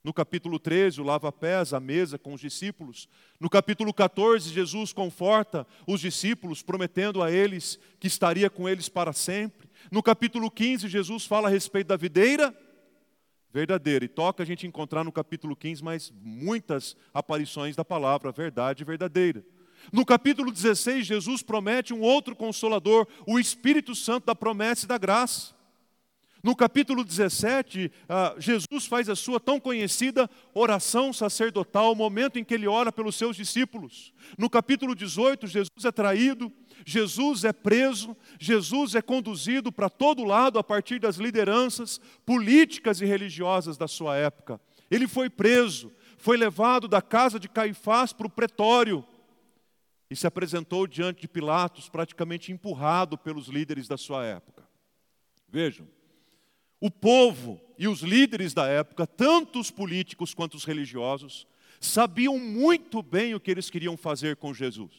No 0.07 0.15
capítulo 0.15 0.61
13, 0.61 1.01
o 1.01 1.05
lava-pés, 1.05 1.75
a 1.75 1.81
mesa 1.81 2.17
com 2.17 2.33
os 2.33 2.41
discípulos. 2.41 3.09
No 3.41 3.51
capítulo 3.51 3.93
14, 3.93 4.51
Jesus 4.51 4.93
conforta 4.93 5.67
os 5.85 6.01
discípulos, 6.01 6.63
prometendo 6.63 7.25
a 7.25 7.33
eles 7.33 7.77
que 7.99 8.07
estaria 8.07 8.49
com 8.49 8.69
eles 8.69 8.89
para 8.89 9.13
sempre. 9.13 9.69
No 9.91 10.05
capítulo 10.05 10.49
15, 10.49 10.87
Jesus 10.87 11.27
fala 11.27 11.49
a 11.49 11.51
respeito 11.51 11.89
da 11.89 11.97
videira 11.97 12.57
verdadeira. 13.53 14.05
E 14.05 14.09
toca 14.09 14.45
a 14.45 14.47
gente 14.47 14.65
encontrar 14.65 15.03
no 15.03 15.11
capítulo 15.11 15.57
15 15.57 15.83
mais 15.83 16.13
muitas 16.23 16.97
aparições 17.13 17.75
da 17.75 17.85
palavra 17.85 18.31
verdade 18.31 18.85
verdadeira. 18.85 19.45
No 19.93 20.07
capítulo 20.07 20.53
16, 20.53 21.05
Jesus 21.05 21.43
promete 21.43 21.93
um 21.93 22.01
outro 22.01 22.37
consolador, 22.37 23.09
o 23.27 23.41
Espírito 23.41 23.93
Santo 23.93 24.27
da 24.27 24.37
promessa 24.37 24.85
e 24.85 24.89
da 24.89 24.99
graça. 24.99 25.56
No 26.47 26.55
capítulo 26.55 27.03
17, 27.03 27.91
ah, 28.09 28.37
Jesus 28.39 28.87
faz 28.87 29.09
a 29.09 29.17
sua 29.17 29.41
tão 29.41 29.59
conhecida 29.59 30.31
oração 30.55 31.13
sacerdotal, 31.13 31.91
o 31.91 31.97
momento 31.97 32.39
em 32.39 32.45
que 32.45 32.55
ele 32.55 32.69
ora 32.69 32.93
pelos 32.93 33.17
seus 33.17 33.37
discípulos. 33.37 34.15
No 34.39 34.49
capítulo 34.49 34.95
18, 34.95 35.49
Jesus 35.49 35.85
é 35.85 35.91
traído, 35.91 36.53
Jesus 36.85 37.43
é 37.43 37.53
preso, 37.53 38.17
Jesus 38.39 38.95
é 38.95 39.03
conduzido 39.03 39.73
para 39.73 39.91
todo 39.91 40.23
lado 40.23 40.57
a 40.57 40.63
partir 40.63 41.01
das 41.01 41.17
lideranças 41.17 42.01
políticas 42.25 43.01
e 43.01 43.05
religiosas 43.05 43.77
da 43.77 43.89
sua 43.89 44.17
época. 44.17 44.61
Ele 44.89 45.09
foi 45.09 45.29
preso, 45.29 45.93
foi 46.17 46.37
levado 46.37 46.87
da 46.87 47.03
casa 47.03 47.41
de 47.41 47.49
Caifás 47.49 48.13
para 48.13 48.29
o 48.29 48.31
pretório 48.31 49.05
e 50.09 50.15
se 50.15 50.29
apresentou 50.29 50.87
diante 50.87 51.23
de 51.23 51.27
Pilatos, 51.27 51.89
praticamente 51.89 52.53
empurrado 52.53 53.19
pelos 53.19 53.49
líderes 53.49 53.89
da 53.89 53.97
sua 53.97 54.25
época. 54.25 54.63
Vejam, 55.49 55.89
o 56.81 56.91
povo 56.91 57.61
e 57.79 57.89
os 57.89 58.01
líderes 58.01 58.55
da 58.55 58.67
época, 58.67 59.07
tanto 59.07 59.61
os 59.61 59.71
políticos 59.71 60.35
quanto 60.35 60.55
os 60.55 60.65
religiosos, 60.65 61.47
sabiam 61.81 62.39
muito 62.39 63.03
bem 63.03 63.35
o 63.35 63.41
que 63.41 63.51
eles 63.51 63.71
queriam 63.71 63.97
fazer 63.97 64.37
com 64.37 64.55
Jesus. 64.55 64.93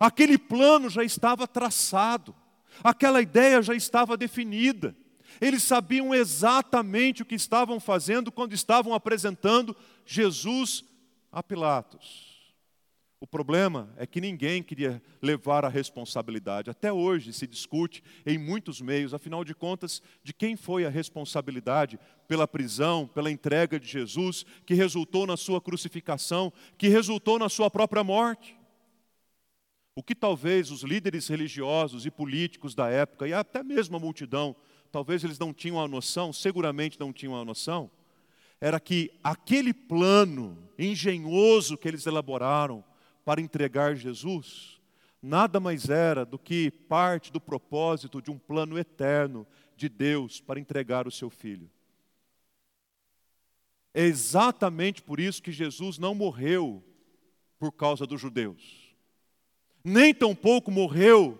Aquele 0.00 0.38
plano 0.38 0.88
já 0.88 1.04
estava 1.04 1.46
traçado, 1.46 2.34
aquela 2.82 3.20
ideia 3.20 3.62
já 3.62 3.74
estava 3.74 4.16
definida. 4.16 4.96
Eles 5.40 5.62
sabiam 5.62 6.14
exatamente 6.14 7.22
o 7.22 7.26
que 7.26 7.34
estavam 7.34 7.80
fazendo 7.80 8.30
quando 8.30 8.52
estavam 8.52 8.94
apresentando 8.94 9.76
Jesus 10.06 10.84
a 11.30 11.42
Pilatos. 11.42 12.31
O 13.22 13.26
problema 13.26 13.88
é 13.96 14.04
que 14.04 14.20
ninguém 14.20 14.64
queria 14.64 15.00
levar 15.22 15.64
a 15.64 15.68
responsabilidade. 15.68 16.70
Até 16.70 16.92
hoje 16.92 17.32
se 17.32 17.46
discute 17.46 18.02
em 18.26 18.36
muitos 18.36 18.80
meios, 18.80 19.14
afinal 19.14 19.44
de 19.44 19.54
contas, 19.54 20.02
de 20.24 20.32
quem 20.32 20.56
foi 20.56 20.84
a 20.84 20.90
responsabilidade 20.90 22.00
pela 22.26 22.48
prisão, 22.48 23.06
pela 23.06 23.30
entrega 23.30 23.78
de 23.78 23.86
Jesus, 23.86 24.44
que 24.66 24.74
resultou 24.74 25.24
na 25.24 25.36
sua 25.36 25.60
crucificação, 25.60 26.52
que 26.76 26.88
resultou 26.88 27.38
na 27.38 27.48
sua 27.48 27.70
própria 27.70 28.02
morte. 28.02 28.56
O 29.94 30.02
que 30.02 30.16
talvez 30.16 30.72
os 30.72 30.82
líderes 30.82 31.28
religiosos 31.28 32.04
e 32.04 32.10
políticos 32.10 32.74
da 32.74 32.90
época, 32.90 33.28
e 33.28 33.32
até 33.32 33.62
mesmo 33.62 33.96
a 33.96 34.00
multidão, 34.00 34.56
talvez 34.90 35.22
eles 35.22 35.38
não 35.38 35.54
tinham 35.54 35.80
a 35.80 35.86
noção, 35.86 36.32
seguramente 36.32 36.98
não 36.98 37.12
tinham 37.12 37.36
a 37.36 37.44
noção, 37.44 37.88
era 38.60 38.80
que 38.80 39.12
aquele 39.22 39.72
plano 39.72 40.58
engenhoso 40.76 41.78
que 41.78 41.86
eles 41.86 42.04
elaboraram, 42.04 42.82
para 43.24 43.40
entregar 43.40 43.94
Jesus, 43.94 44.80
nada 45.22 45.60
mais 45.60 45.88
era 45.88 46.24
do 46.24 46.38
que 46.38 46.70
parte 46.70 47.32
do 47.32 47.40
propósito 47.40 48.20
de 48.20 48.30
um 48.30 48.38
plano 48.38 48.78
eterno 48.78 49.46
de 49.76 49.88
Deus 49.88 50.40
para 50.40 50.60
entregar 50.60 51.06
o 51.06 51.10
seu 51.10 51.30
filho. 51.30 51.70
É 53.94 54.02
exatamente 54.02 55.02
por 55.02 55.20
isso 55.20 55.42
que 55.42 55.52
Jesus 55.52 55.98
não 55.98 56.14
morreu 56.14 56.82
por 57.58 57.72
causa 57.72 58.06
dos 58.06 58.20
judeus, 58.20 58.94
nem 59.84 60.14
tampouco 60.14 60.70
morreu 60.70 61.38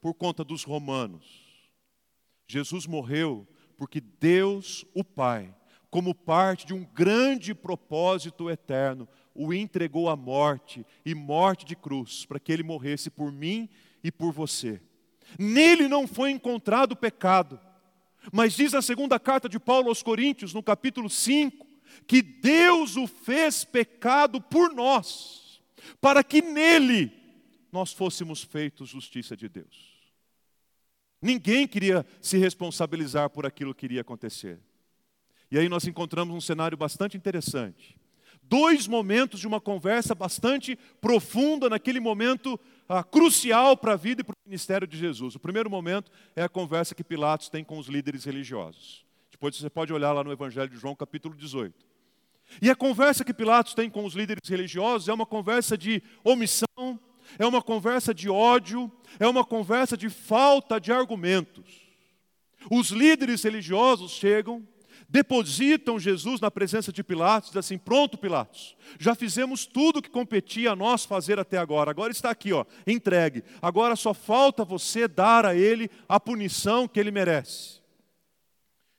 por 0.00 0.14
conta 0.14 0.44
dos 0.44 0.62
romanos. 0.62 1.46
Jesus 2.46 2.86
morreu 2.86 3.46
porque 3.76 4.00
Deus, 4.00 4.84
o 4.94 5.02
Pai, 5.02 5.54
como 5.90 6.14
parte 6.14 6.66
de 6.66 6.74
um 6.74 6.84
grande 6.84 7.54
propósito 7.54 8.50
eterno, 8.50 9.08
o 9.36 9.52
entregou 9.52 10.08
à 10.08 10.16
morte 10.16 10.84
e 11.04 11.14
morte 11.14 11.64
de 11.64 11.76
cruz, 11.76 12.24
para 12.24 12.40
que 12.40 12.52
ele 12.52 12.62
morresse 12.62 13.10
por 13.10 13.30
mim 13.30 13.68
e 14.02 14.10
por 14.10 14.32
você. 14.32 14.80
Nele 15.38 15.88
não 15.88 16.06
foi 16.06 16.30
encontrado 16.30 16.96
pecado, 16.96 17.60
mas 18.32 18.54
diz 18.54 18.74
a 18.74 18.82
segunda 18.82 19.18
carta 19.18 19.48
de 19.48 19.58
Paulo 19.58 19.88
aos 19.88 20.02
Coríntios, 20.02 20.54
no 20.54 20.62
capítulo 20.62 21.10
5, 21.10 21.66
que 22.06 22.22
Deus 22.22 22.96
o 22.96 23.06
fez 23.06 23.64
pecado 23.64 24.40
por 24.40 24.72
nós, 24.72 25.60
para 26.00 26.24
que 26.24 26.40
nele 26.42 27.12
nós 27.70 27.92
fôssemos 27.92 28.42
feitos 28.42 28.88
justiça 28.88 29.36
de 29.36 29.48
Deus. 29.48 29.96
Ninguém 31.20 31.66
queria 31.66 32.06
se 32.20 32.38
responsabilizar 32.38 33.30
por 33.30 33.46
aquilo 33.46 33.74
que 33.74 33.86
iria 33.86 34.00
acontecer. 34.00 34.60
E 35.50 35.58
aí 35.58 35.68
nós 35.68 35.86
encontramos 35.86 36.34
um 36.34 36.40
cenário 36.40 36.76
bastante 36.76 37.16
interessante 37.16 37.96
dois 38.48 38.86
momentos 38.86 39.40
de 39.40 39.46
uma 39.46 39.60
conversa 39.60 40.14
bastante 40.14 40.78
profunda, 41.00 41.68
naquele 41.68 42.00
momento 42.00 42.58
ah, 42.88 43.02
crucial 43.02 43.76
para 43.76 43.92
a 43.92 43.96
vida 43.96 44.20
e 44.20 44.24
para 44.24 44.34
o 44.34 44.48
ministério 44.48 44.86
de 44.86 44.96
Jesus. 44.96 45.34
O 45.34 45.40
primeiro 45.40 45.70
momento 45.70 46.10
é 46.34 46.42
a 46.42 46.48
conversa 46.48 46.94
que 46.94 47.04
Pilatos 47.04 47.48
tem 47.48 47.64
com 47.64 47.78
os 47.78 47.88
líderes 47.88 48.24
religiosos. 48.24 49.04
Depois 49.30 49.56
você 49.56 49.68
pode 49.68 49.92
olhar 49.92 50.12
lá 50.12 50.24
no 50.24 50.32
Evangelho 50.32 50.68
de 50.68 50.76
João, 50.76 50.94
capítulo 50.94 51.34
18. 51.34 51.74
E 52.62 52.70
a 52.70 52.76
conversa 52.76 53.24
que 53.24 53.34
Pilatos 53.34 53.74
tem 53.74 53.90
com 53.90 54.04
os 54.04 54.14
líderes 54.14 54.48
religiosos 54.48 55.08
é 55.08 55.12
uma 55.12 55.26
conversa 55.26 55.76
de 55.76 56.02
omissão, 56.24 56.98
é 57.38 57.44
uma 57.44 57.60
conversa 57.60 58.14
de 58.14 58.28
ódio, 58.30 58.90
é 59.18 59.26
uma 59.26 59.44
conversa 59.44 59.96
de 59.96 60.08
falta 60.08 60.80
de 60.80 60.92
argumentos. 60.92 61.86
Os 62.70 62.90
líderes 62.90 63.42
religiosos 63.42 64.12
chegam 64.12 64.66
depositam 65.08 65.98
Jesus 65.98 66.40
na 66.40 66.50
presença 66.50 66.92
de 66.92 67.02
Pilatos, 67.02 67.50
diz 67.50 67.56
assim: 67.56 67.78
Pronto, 67.78 68.18
Pilatos, 68.18 68.76
já 68.98 69.14
fizemos 69.14 69.64
tudo 69.66 69.98
o 69.98 70.02
que 70.02 70.10
competia 70.10 70.72
a 70.72 70.76
nós 70.76 71.04
fazer 71.04 71.38
até 71.38 71.58
agora, 71.58 71.90
agora 71.90 72.12
está 72.12 72.30
aqui, 72.30 72.52
ó, 72.52 72.64
entregue. 72.86 73.44
Agora 73.62 73.94
só 73.96 74.12
falta 74.12 74.64
você 74.64 75.06
dar 75.06 75.46
a 75.46 75.54
ele 75.54 75.90
a 76.08 76.18
punição 76.18 76.88
que 76.88 76.98
ele 76.98 77.10
merece. 77.10 77.80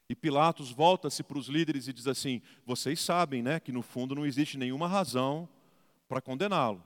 E 0.10 0.16
Pilatos 0.16 0.72
volta-se 0.72 1.22
para 1.22 1.38
os 1.38 1.48
líderes 1.48 1.88
e 1.88 1.94
diz 1.94 2.08
assim: 2.08 2.42
Vocês 2.66 3.00
sabem, 3.02 3.42
né, 3.44 3.60
que 3.60 3.72
no 3.72 3.82
fundo 3.82 4.16
não 4.16 4.26
existe 4.26 4.58
nenhuma 4.58 4.88
razão 4.88 5.48
para 6.08 6.22
condená-lo. 6.22 6.82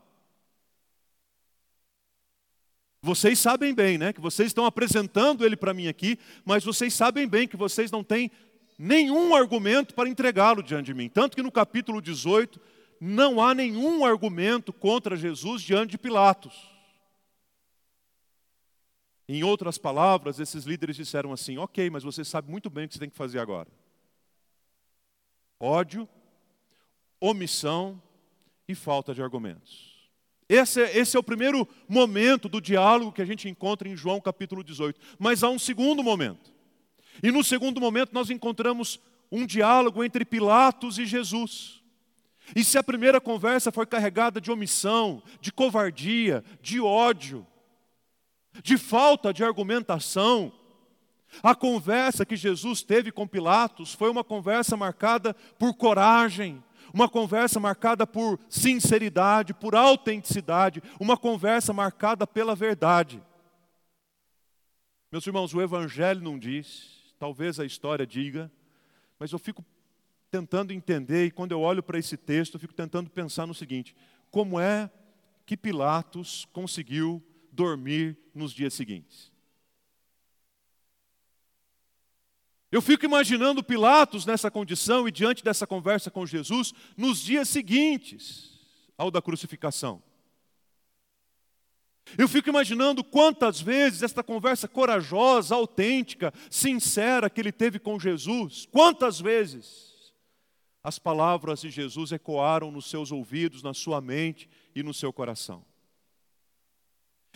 Vocês 3.04 3.40
sabem 3.40 3.74
bem, 3.74 3.98
né, 3.98 4.14
que 4.14 4.22
vocês 4.22 4.48
estão 4.48 4.64
apresentando 4.64 5.44
ele 5.44 5.56
para 5.56 5.74
mim 5.74 5.88
aqui, 5.88 6.20
mas 6.46 6.64
vocês 6.64 6.94
sabem 6.94 7.28
bem 7.28 7.48
que 7.48 7.58
vocês 7.58 7.90
não 7.90 8.04
têm 8.04 8.30
nenhum 8.82 9.36
argumento 9.36 9.94
para 9.94 10.10
entregá-lo 10.10 10.64
diante 10.64 10.88
de 10.88 10.94
mim. 10.96 11.08
Tanto 11.08 11.36
que 11.36 11.44
no 11.44 11.52
capítulo 11.52 12.02
18 12.02 12.60
não 13.00 13.40
há 13.40 13.54
nenhum 13.54 14.04
argumento 14.04 14.74
contra 14.74 15.16
Jesus 15.16 15.62
diante 15.62 15.92
de 15.92 15.98
Pilatos. 16.00 16.68
Em 19.30 19.44
outras 19.44 19.78
palavras, 19.78 20.40
esses 20.40 20.66
líderes 20.66 20.96
disseram 20.96 21.32
assim: 21.32 21.60
Ok, 21.60 21.92
mas 21.92 22.02
você 22.02 22.26
sabe 22.26 22.50
muito 22.50 22.72
bem 22.72 22.86
o 22.86 22.88
que 22.88 22.96
você 22.96 23.00
tem 23.00 23.10
que 23.10 23.16
fazer 23.16 23.38
agora. 23.38 23.70
Ódio, 25.60 26.10
omissão 27.20 28.02
e 28.68 28.74
falta 28.74 29.14
de 29.14 29.22
argumentos. 29.22 30.10
Esse 30.50 30.82
é, 30.82 30.98
esse 30.98 31.16
é 31.16 31.20
o 31.20 31.24
primeiro 31.24 31.68
momento 31.88 32.50
do 32.50 32.60
diálogo 32.60 33.12
que 33.12 33.22
a 33.22 33.26
gente 33.26 33.48
encontra 33.48 33.88
em 33.88 33.96
João 33.96 34.20
capítulo 34.20 34.64
18. 34.64 35.00
Mas 35.20 35.44
há 35.44 35.50
um 35.50 35.60
segundo 35.60 36.02
momento. 36.04 36.52
E 37.22 37.32
no 37.32 37.44
segundo 37.44 37.82
momento 37.82 38.14
nós 38.14 38.30
encontramos 38.30 39.00
um 39.32 39.46
diálogo 39.46 40.04
entre 40.04 40.26
Pilatos 40.26 40.98
e 40.98 41.06
Jesus. 41.06 41.82
E 42.56 42.64
se 42.64 42.78
a 42.78 42.84
primeira 42.84 43.22
conversa 43.22 43.72
foi 43.72 43.86
carregada 43.86 44.42
de 44.42 44.52
omissão, 44.52 45.24
de 45.40 45.52
covardia, 45.52 46.44
de 46.62 46.82
ódio, 46.82 47.48
de 48.62 48.78
falta 48.78 49.34
de 49.34 49.44
argumentação, 49.44 50.52
a 51.42 51.56
conversa 51.56 52.26
que 52.26 52.36
Jesus 52.36 52.84
teve 52.84 53.12
com 53.12 53.28
Pilatos 53.28 53.94
foi 53.94 54.10
uma 54.10 54.24
conversa 54.24 54.76
marcada 54.76 55.34
por 55.58 55.74
coragem, 55.74 56.62
uma 56.94 57.08
conversa 57.08 57.58
marcada 57.60 58.06
por 58.06 58.38
sinceridade, 58.50 59.54
por 59.54 59.74
autenticidade, 59.74 60.84
uma 61.00 61.16
conversa 61.16 61.72
marcada 61.72 62.28
pela 62.28 62.54
verdade. 62.54 63.24
Meus 65.10 65.26
irmãos, 65.26 65.54
o 65.54 65.62
Evangelho 65.62 66.22
não 66.22 66.38
diz, 66.38 67.01
talvez 67.22 67.60
a 67.60 67.66
história 67.66 68.04
diga, 68.04 68.52
mas 69.20 69.32
eu 69.32 69.38
fico 69.38 69.64
tentando 70.32 70.74
entender, 70.74 71.28
e 71.28 71.30
quando 71.30 71.52
eu 71.52 71.62
olho 71.62 71.84
para 71.84 72.00
esse 72.00 72.18
texto, 72.18 72.56
eu 72.56 72.60
fico 72.60 72.74
tentando 72.74 73.12
pensar 73.12 73.46
no 73.46 73.54
seguinte: 73.54 73.96
como 74.32 74.60
é 74.60 74.90
que 75.46 75.56
Pilatos 75.56 76.48
conseguiu 76.52 77.24
dormir 77.52 78.18
nos 78.34 78.52
dias 78.52 78.74
seguintes? 78.74 79.32
Eu 82.72 82.82
fico 82.82 83.06
imaginando 83.06 83.64
Pilatos 83.64 84.26
nessa 84.26 84.50
condição 84.50 85.08
e 85.08 85.12
diante 85.12 85.44
dessa 85.44 85.68
conversa 85.68 86.10
com 86.10 86.26
Jesus 86.26 86.74
nos 86.98 87.20
dias 87.20 87.48
seguintes 87.48 88.60
ao 88.98 89.12
da 89.12 89.22
crucificação. 89.22 90.02
Eu 92.18 92.28
fico 92.28 92.50
imaginando 92.50 93.04
quantas 93.04 93.62
vezes 93.62 94.04
esta 94.04 94.24
conversa 94.24 94.68
corajosa, 94.68 95.56
autêntica, 95.56 96.34
sincera 96.50 97.30
que 97.30 97.40
ele 97.40 97.52
teve 97.52 97.80
com 97.80 98.00
Jesus, 98.00 98.68
quantas 98.72 99.20
vezes 99.20 99.92
as 100.84 100.98
palavras 100.98 101.62
de 101.62 101.70
Jesus 101.70 102.12
ecoaram 102.12 102.72
nos 102.72 102.90
seus 102.90 103.12
ouvidos, 103.12 103.62
na 103.62 103.74
sua 103.74 104.02
mente 104.02 104.50
e 104.76 104.82
no 104.82 104.94
seu 104.94 105.14
coração. 105.14 105.64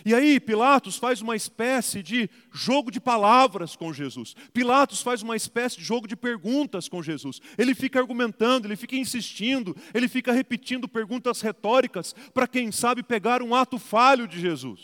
E 0.03 0.13
aí 0.13 0.39
Pilatos 0.39 0.97
faz 0.97 1.21
uma 1.21 1.35
espécie 1.35 2.03
de 2.03 2.29
jogo 2.51 2.91
de 2.91 2.99
palavras 2.99 3.75
com 3.75 3.93
Jesus. 3.93 4.35
Pilatos 4.53 5.01
faz 5.01 5.21
uma 5.21 5.35
espécie 5.35 5.77
de 5.77 5.83
jogo 5.83 6.07
de 6.07 6.15
perguntas 6.15 6.89
com 6.89 7.01
Jesus. 7.01 7.39
Ele 7.57 7.73
fica 7.73 7.99
argumentando, 7.99 8.67
ele 8.67 8.75
fica 8.75 8.95
insistindo, 8.95 9.75
ele 9.93 10.07
fica 10.07 10.31
repetindo 10.31 10.87
perguntas 10.87 11.41
retóricas 11.41 12.13
para 12.33 12.47
quem 12.47 12.71
sabe 12.71 13.01
pegar 13.01 13.41
um 13.41 13.55
ato 13.55 13.79
falho 13.79 14.27
de 14.27 14.39
Jesus. 14.39 14.81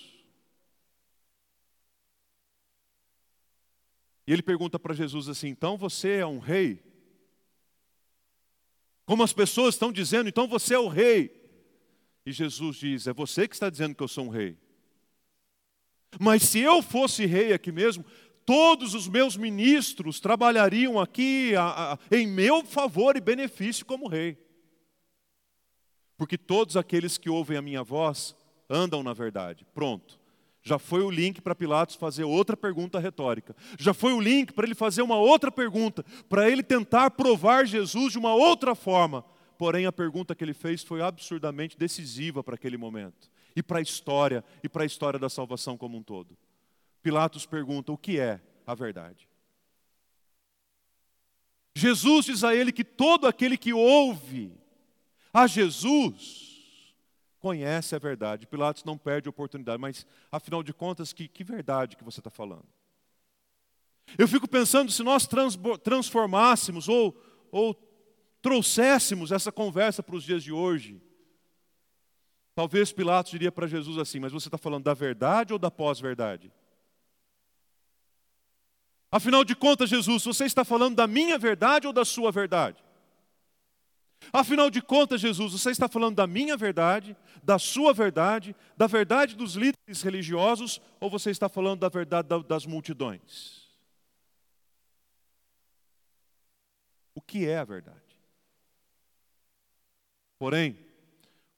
E 4.26 4.34
ele 4.34 4.42
pergunta 4.42 4.80
para 4.80 4.94
Jesus 4.94 5.28
assim: 5.28 5.50
"Então 5.50 5.78
você 5.78 6.18
é 6.18 6.26
um 6.26 6.40
rei?" 6.40 6.92
Como 9.06 9.24
as 9.24 9.34
pessoas 9.34 9.76
estão 9.76 9.92
dizendo, 9.92 10.30
então 10.30 10.48
você 10.48 10.74
é 10.74 10.80
o 10.80 10.88
rei. 10.88 11.38
E 12.26 12.32
Jesus 12.32 12.78
diz: 12.78 13.08
É 13.08 13.14
você 13.14 13.48
que 13.48 13.54
está 13.54 13.70
dizendo 13.70 13.94
que 13.94 14.02
eu 14.02 14.08
sou 14.08 14.26
um 14.26 14.30
rei. 14.30 14.58
Mas 16.20 16.44
se 16.44 16.60
eu 16.60 16.82
fosse 16.82 17.26
rei 17.26 17.54
aqui 17.54 17.72
mesmo, 17.72 18.06
todos 18.46 18.94
os 18.94 19.08
meus 19.08 19.38
ministros 19.38 20.20
trabalhariam 20.20 21.00
aqui 21.00 21.56
a, 21.56 21.94
a, 21.94 22.16
em 22.16 22.28
meu 22.28 22.64
favor 22.66 23.16
e 23.16 23.22
benefício 23.22 23.86
como 23.86 24.08
rei. 24.08 24.38
Porque 26.18 26.38
todos 26.38 26.78
aqueles 26.78 27.18
que 27.18 27.30
ouvem 27.30 27.58
a 27.58 27.62
minha 27.62 27.84
voz 27.84 28.36
andam 28.70 29.02
na 29.04 29.14
verdade. 29.14 29.66
Pronto. 29.74 30.20
Já 30.64 30.78
foi 30.78 31.02
o 31.02 31.10
link 31.10 31.42
para 31.42 31.56
Pilatos 31.56 31.96
fazer 31.96 32.24
outra 32.24 32.56
pergunta 32.56 33.00
retórica. 33.00 33.56
Já 33.80 33.96
foi 33.96 34.14
o 34.14 34.22
link 34.22 34.54
para 34.54 34.66
ele 34.68 34.76
fazer 34.76 35.02
uma 35.02 35.16
outra 35.16 35.52
pergunta, 35.52 36.06
para 36.30 36.48
ele 36.48 36.62
tentar 36.62 37.10
provar 37.12 37.66
Jesus 37.66 38.12
de 38.12 38.20
uma 38.20 38.36
outra 38.36 38.76
forma. 38.76 39.26
Porém, 39.58 39.88
a 39.88 39.92
pergunta 39.92 40.36
que 40.36 40.44
ele 40.44 40.54
fez 40.54 40.84
foi 40.84 41.02
absurdamente 41.02 41.78
decisiva 41.78 42.44
para 42.44 42.54
aquele 42.56 42.78
momento 42.78 43.31
e 43.56 43.62
para 43.64 43.80
a 43.80 43.82
história 43.82 44.44
e 44.64 44.70
para 44.70 44.84
a 44.84 44.86
história 44.86 45.20
da 45.20 45.30
salvação 45.30 45.78
como 45.78 45.98
um 45.98 46.04
todo. 46.04 46.38
Pilatos 47.02 47.46
pergunta: 47.46 47.92
o 47.92 47.98
que 47.98 48.20
é 48.20 48.42
a 48.66 48.76
verdade? 48.76 49.28
Jesus 51.74 52.26
diz 52.26 52.44
a 52.44 52.54
ele 52.54 52.72
que 52.72 52.84
todo 52.84 53.28
aquele 53.28 53.58
que 53.58 53.74
ouve 53.74 54.54
a 55.34 55.48
Jesus 55.48 56.52
conhece 57.40 57.96
a 57.96 58.00
verdade. 58.00 58.46
Pilatos 58.46 58.84
não 58.84 58.98
perde 58.98 59.28
a 59.28 59.32
oportunidade, 59.32 59.82
mas 59.82 60.06
afinal 60.32 60.62
de 60.62 60.74
contas, 60.74 61.14
que, 61.14 61.28
que 61.28 61.44
verdade 61.44 61.96
que 61.96 62.04
você 62.04 62.20
está 62.20 62.30
falando? 62.30 62.68
Eu 64.18 64.28
fico 64.28 64.48
pensando 64.48 64.92
se 64.92 65.02
nós 65.04 65.28
transformássemos 65.84 66.90
ou, 66.90 67.20
ou 67.52 67.74
trouxéssemos 68.42 69.32
essa 69.32 69.52
conversa 69.52 70.04
para 70.04 70.16
os 70.16 70.24
dias 70.24 70.44
de 70.44 70.52
hoje. 70.52 71.02
Talvez 72.54 72.92
Pilatos 72.92 73.32
diria 73.32 73.52
para 73.52 73.68
Jesus 73.68 73.98
assim: 73.98 74.20
Mas 74.20 74.32
você 74.32 74.48
está 74.48 74.58
falando 74.58 74.84
da 74.84 74.94
verdade 74.94 75.54
ou 75.54 75.60
da 75.60 75.72
pós-verdade? 75.72 76.52
Afinal 79.12 79.44
de 79.44 79.56
contas, 79.56 79.90
Jesus, 79.90 80.24
você 80.24 80.46
está 80.46 80.64
falando 80.64 80.96
da 80.96 81.06
minha 81.06 81.38
verdade 81.38 81.86
ou 81.86 81.94
da 81.94 82.06
sua 82.06 82.32
verdade? 82.32 82.82
Afinal 84.32 84.70
de 84.70 84.82
contas, 84.82 85.20
Jesus, 85.20 85.52
você 85.54 85.72
está 85.72 85.88
falando 85.90 86.16
da 86.16 86.28
minha 86.28 86.56
verdade, 86.56 87.18
da 87.44 87.58
sua 87.58 87.94
verdade, 87.94 88.56
da 88.78 88.88
verdade 88.88 89.36
dos 89.36 89.56
líderes 89.56 90.02
religiosos, 90.02 90.80
ou 91.00 91.10
você 91.10 91.32
está 91.32 91.50
falando 91.50 91.80
da 91.80 91.90
verdade 91.90 92.30
das 92.48 92.66
multidões? 92.66 93.62
O 97.16 97.22
que 97.22 97.48
é 97.48 97.58
a 97.58 97.66
verdade? 97.66 98.00
Porém, 100.38 100.78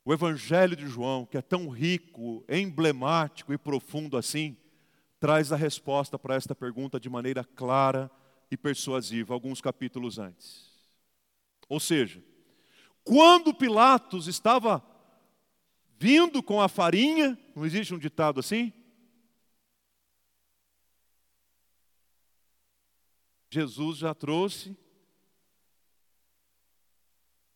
o 0.05 0.13
Evangelho 0.13 0.75
de 0.75 0.87
João, 0.87 1.25
que 1.25 1.37
é 1.37 1.41
tão 1.41 1.69
rico, 1.69 2.43
emblemático 2.49 3.53
e 3.53 3.57
profundo 3.57 4.17
assim, 4.17 4.57
traz 5.19 5.51
a 5.51 5.55
resposta 5.55 6.19
para 6.19 6.35
esta 6.35 6.53
pergunta 6.53 6.99
de 6.99 7.09
maneira 7.09 7.43
clara 7.43 8.11
e 8.51 8.57
persuasiva, 8.57 9.33
alguns 9.33 9.61
capítulos 9.61 10.19
antes. 10.19 10.69
Ou 11.69 11.79
seja, 11.79 12.21
quando 13.03 13.53
Pilatos 13.53 14.27
estava 14.27 14.83
vindo 15.97 16.43
com 16.43 16.61
a 16.61 16.67
farinha, 16.67 17.39
não 17.55 17.65
existe 17.65 17.93
um 17.93 17.99
ditado 17.99 18.41
assim? 18.41 18.73
Jesus 23.49 23.99
já 23.99 24.13
trouxe. 24.13 24.75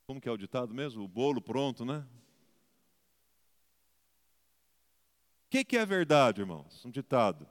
Como 0.05 0.21
que 0.21 0.29
é 0.29 0.31
o 0.31 0.37
ditado 0.37 0.73
mesmo? 0.73 1.03
O 1.03 1.07
bolo 1.07 1.41
pronto, 1.41 1.83
né? 1.83 2.07
O 5.47 5.49
que, 5.49 5.63
que 5.63 5.77
é 5.77 5.85
verdade, 5.85 6.41
irmãos? 6.41 6.83
Um 6.83 6.91
ditado. 6.91 7.47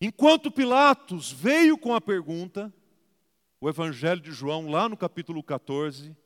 Enquanto 0.00 0.52
Pilatos 0.52 1.32
veio 1.32 1.76
com 1.76 1.92
a 1.92 2.00
pergunta, 2.00 2.72
o 3.60 3.68
Evangelho 3.68 4.20
de 4.20 4.30
João, 4.30 4.70
lá 4.70 4.88
no 4.88 4.96
capítulo 4.96 5.42
14, 5.42 6.16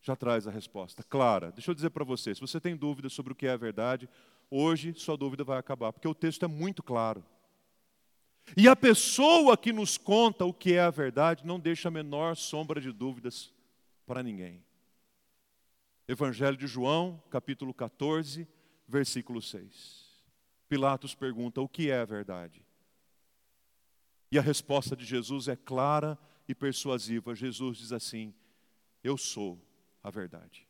já 0.00 0.16
traz 0.16 0.48
a 0.48 0.50
resposta 0.50 1.02
clara. 1.02 1.52
Deixa 1.52 1.70
eu 1.70 1.74
dizer 1.74 1.90
para 1.90 2.04
você: 2.04 2.34
se 2.34 2.40
você 2.40 2.58
tem 2.58 2.74
dúvidas 2.74 3.12
sobre 3.12 3.34
o 3.34 3.36
que 3.36 3.46
é 3.46 3.52
a 3.52 3.56
verdade, 3.58 4.08
hoje 4.50 4.94
sua 4.96 5.16
dúvida 5.16 5.44
vai 5.44 5.58
acabar, 5.58 5.92
porque 5.92 6.08
o 6.08 6.14
texto 6.14 6.46
é 6.46 6.48
muito 6.48 6.82
claro. 6.82 7.22
E 8.56 8.66
a 8.66 8.74
pessoa 8.74 9.58
que 9.58 9.74
nos 9.74 9.98
conta 9.98 10.46
o 10.46 10.54
que 10.54 10.72
é 10.72 10.80
a 10.80 10.90
verdade 10.90 11.46
não 11.46 11.60
deixa 11.60 11.88
a 11.88 11.92
menor 11.92 12.34
sombra 12.34 12.80
de 12.80 12.90
dúvidas 12.90 13.52
para 14.06 14.22
ninguém. 14.22 14.64
Evangelho 16.12 16.58
de 16.58 16.66
João, 16.66 17.22
capítulo 17.30 17.72
14, 17.72 18.46
versículo 18.86 19.40
6. 19.40 20.22
Pilatos 20.68 21.14
pergunta: 21.14 21.62
o 21.62 21.68
que 21.68 21.90
é 21.90 22.00
a 22.00 22.04
verdade? 22.04 22.62
E 24.30 24.38
a 24.38 24.42
resposta 24.42 24.94
de 24.94 25.06
Jesus 25.06 25.48
é 25.48 25.56
clara 25.56 26.18
e 26.46 26.54
persuasiva. 26.54 27.34
Jesus 27.34 27.78
diz 27.78 27.92
assim: 27.92 28.34
Eu 29.02 29.16
sou 29.16 29.58
a 30.02 30.10
verdade. 30.10 30.68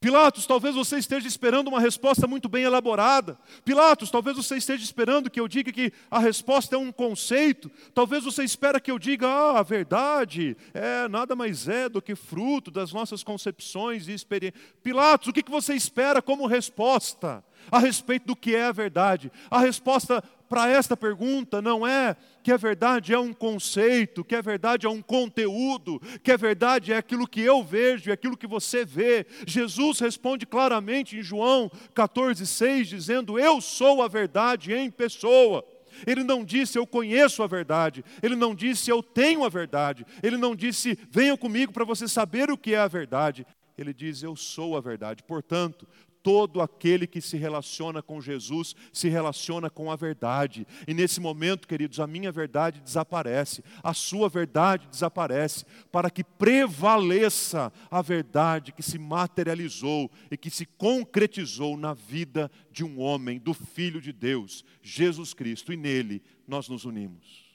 Pilatos, 0.00 0.46
talvez 0.46 0.74
você 0.74 0.96
esteja 0.96 1.28
esperando 1.28 1.68
uma 1.68 1.78
resposta 1.78 2.26
muito 2.26 2.48
bem 2.48 2.64
elaborada. 2.64 3.38
Pilatos, 3.66 4.10
talvez 4.10 4.34
você 4.34 4.56
esteja 4.56 4.82
esperando 4.82 5.28
que 5.28 5.38
eu 5.38 5.46
diga 5.46 5.70
que 5.70 5.92
a 6.10 6.18
resposta 6.18 6.74
é 6.74 6.78
um 6.78 6.90
conceito. 6.90 7.70
Talvez 7.92 8.24
você 8.24 8.42
espera 8.42 8.80
que 8.80 8.90
eu 8.90 8.98
diga, 8.98 9.28
ah, 9.28 9.58
a 9.58 9.62
verdade 9.62 10.56
é 10.72 11.06
nada 11.06 11.36
mais 11.36 11.68
é 11.68 11.86
do 11.86 12.00
que 12.00 12.14
fruto 12.14 12.70
das 12.70 12.94
nossas 12.94 13.22
concepções 13.22 14.08
e 14.08 14.14
experiências. 14.14 14.62
Pilatos, 14.82 15.28
o 15.28 15.32
que 15.34 15.50
você 15.50 15.74
espera 15.74 16.22
como 16.22 16.46
resposta 16.46 17.44
a 17.70 17.78
respeito 17.78 18.26
do 18.26 18.34
que 18.34 18.56
é 18.56 18.68
a 18.68 18.72
verdade? 18.72 19.30
A 19.50 19.60
resposta 19.60 20.24
para 20.50 20.68
esta 20.68 20.96
pergunta 20.96 21.62
não 21.62 21.86
é 21.86 22.16
que 22.42 22.50
a 22.50 22.56
verdade 22.56 23.14
é 23.14 23.18
um 23.18 23.32
conceito, 23.32 24.24
que 24.24 24.34
a 24.34 24.42
verdade 24.42 24.84
é 24.84 24.90
um 24.90 25.00
conteúdo, 25.00 26.02
que 26.24 26.32
a 26.32 26.36
verdade 26.36 26.92
é 26.92 26.96
aquilo 26.96 27.28
que 27.28 27.40
eu 27.40 27.62
vejo, 27.62 28.10
é 28.10 28.12
aquilo 28.12 28.36
que 28.36 28.48
você 28.48 28.84
vê. 28.84 29.24
Jesus 29.46 30.00
responde 30.00 30.44
claramente 30.44 31.16
em 31.16 31.22
João 31.22 31.70
14,6, 31.94 32.82
dizendo: 32.82 33.38
Eu 33.38 33.60
sou 33.60 34.02
a 34.02 34.08
verdade 34.08 34.74
em 34.74 34.90
pessoa. 34.90 35.64
Ele 36.04 36.24
não 36.24 36.44
disse 36.44 36.76
eu 36.76 36.86
conheço 36.86 37.44
a 37.44 37.46
verdade, 37.46 38.04
ele 38.20 38.34
não 38.34 38.52
disse 38.52 38.90
eu 38.90 39.02
tenho 39.02 39.44
a 39.44 39.48
verdade, 39.48 40.06
ele 40.22 40.36
não 40.36 40.56
disse 40.56 40.98
venham 41.10 41.36
comigo 41.36 41.72
para 41.72 41.84
você 41.84 42.08
saber 42.08 42.50
o 42.50 42.58
que 42.58 42.74
é 42.74 42.78
a 42.78 42.88
verdade. 42.88 43.46
Ele 43.78 43.94
diz 43.94 44.22
eu 44.22 44.34
sou 44.34 44.76
a 44.76 44.80
verdade. 44.80 45.22
Portanto, 45.22 45.86
todo 46.22 46.60
aquele 46.60 47.06
que 47.06 47.20
se 47.20 47.36
relaciona 47.36 48.02
com 48.02 48.20
Jesus 48.20 48.74
se 48.92 49.08
relaciona 49.08 49.70
com 49.70 49.90
a 49.90 49.96
verdade. 49.96 50.66
E 50.86 50.94
nesse 50.94 51.20
momento, 51.20 51.66
queridos, 51.66 52.00
a 52.00 52.06
minha 52.06 52.30
verdade 52.30 52.80
desaparece, 52.80 53.62
a 53.82 53.94
sua 53.94 54.28
verdade 54.28 54.88
desaparece, 54.88 55.64
para 55.90 56.10
que 56.10 56.22
prevaleça 56.22 57.72
a 57.90 58.02
verdade 58.02 58.72
que 58.72 58.82
se 58.82 58.98
materializou 58.98 60.10
e 60.30 60.36
que 60.36 60.50
se 60.50 60.66
concretizou 60.66 61.76
na 61.76 61.94
vida 61.94 62.50
de 62.70 62.84
um 62.84 63.00
homem, 63.00 63.38
do 63.38 63.54
Filho 63.54 64.00
de 64.00 64.12
Deus, 64.12 64.64
Jesus 64.82 65.34
Cristo, 65.34 65.72
e 65.72 65.76
nele 65.76 66.22
nós 66.46 66.68
nos 66.68 66.84
unimos. 66.84 67.50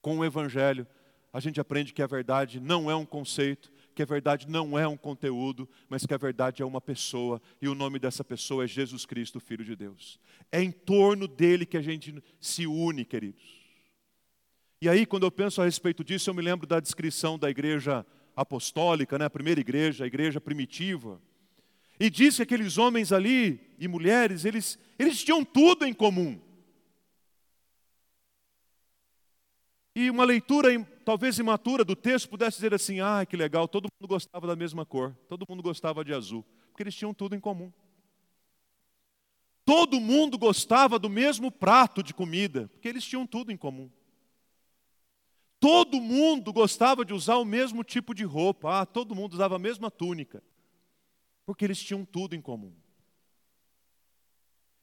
Com 0.00 0.18
o 0.18 0.24
Evangelho, 0.24 0.86
a 1.32 1.40
gente 1.40 1.60
aprende 1.60 1.92
que 1.92 2.02
a 2.02 2.06
verdade 2.06 2.60
não 2.60 2.90
é 2.90 2.96
um 2.96 3.04
conceito, 3.04 3.70
que 3.98 4.02
a 4.02 4.06
verdade 4.06 4.48
não 4.48 4.78
é 4.78 4.86
um 4.86 4.96
conteúdo, 4.96 5.68
mas 5.88 6.06
que 6.06 6.14
a 6.14 6.16
verdade 6.16 6.62
é 6.62 6.64
uma 6.64 6.80
pessoa, 6.80 7.42
e 7.60 7.66
o 7.66 7.74
nome 7.74 7.98
dessa 7.98 8.22
pessoa 8.22 8.62
é 8.62 8.66
Jesus 8.68 9.04
Cristo, 9.04 9.40
Filho 9.40 9.64
de 9.64 9.74
Deus. 9.74 10.20
É 10.52 10.62
em 10.62 10.70
torno 10.70 11.26
dele 11.26 11.66
que 11.66 11.76
a 11.76 11.82
gente 11.82 12.14
se 12.40 12.64
une, 12.64 13.04
queridos. 13.04 13.42
E 14.80 14.88
aí, 14.88 15.04
quando 15.04 15.26
eu 15.26 15.32
penso 15.32 15.60
a 15.60 15.64
respeito 15.64 16.04
disso, 16.04 16.30
eu 16.30 16.34
me 16.34 16.40
lembro 16.40 16.64
da 16.64 16.78
descrição 16.78 17.36
da 17.36 17.50
igreja 17.50 18.06
apostólica, 18.36 19.18
né, 19.18 19.24
a 19.24 19.30
primeira 19.30 19.58
igreja, 19.58 20.04
a 20.04 20.06
igreja 20.06 20.40
primitiva. 20.40 21.20
E 21.98 22.08
diz 22.08 22.36
que 22.36 22.42
aqueles 22.42 22.78
homens 22.78 23.10
ali 23.10 23.60
e 23.80 23.88
mulheres, 23.88 24.44
eles, 24.44 24.78
eles 24.96 25.24
tinham 25.24 25.44
tudo 25.44 25.84
em 25.84 25.92
comum. 25.92 26.40
E 30.00 30.08
uma 30.10 30.24
leitura 30.24 30.68
talvez 31.04 31.40
imatura 31.40 31.84
do 31.84 31.96
texto 31.96 32.28
pudesse 32.28 32.58
dizer 32.58 32.72
assim: 32.72 33.00
ah, 33.00 33.26
que 33.26 33.36
legal, 33.36 33.66
todo 33.66 33.88
mundo 33.92 34.08
gostava 34.08 34.46
da 34.46 34.54
mesma 34.54 34.86
cor, 34.86 35.12
todo 35.28 35.44
mundo 35.48 35.60
gostava 35.60 36.04
de 36.04 36.14
azul, 36.14 36.46
porque 36.70 36.84
eles 36.84 36.94
tinham 36.94 37.12
tudo 37.12 37.34
em 37.34 37.40
comum. 37.40 37.72
Todo 39.64 40.00
mundo 40.00 40.38
gostava 40.38 41.00
do 41.00 41.10
mesmo 41.10 41.50
prato 41.50 42.00
de 42.00 42.14
comida, 42.14 42.68
porque 42.68 42.86
eles 42.86 43.04
tinham 43.04 43.26
tudo 43.26 43.50
em 43.50 43.56
comum. 43.56 43.90
Todo 45.58 46.00
mundo 46.00 46.52
gostava 46.52 47.04
de 47.04 47.12
usar 47.12 47.38
o 47.38 47.44
mesmo 47.44 47.82
tipo 47.82 48.14
de 48.14 48.22
roupa, 48.22 48.82
ah, 48.82 48.86
todo 48.86 49.16
mundo 49.16 49.32
usava 49.32 49.56
a 49.56 49.58
mesma 49.58 49.90
túnica, 49.90 50.40
porque 51.44 51.64
eles 51.64 51.82
tinham 51.82 52.04
tudo 52.04 52.36
em 52.36 52.40
comum. 52.40 52.72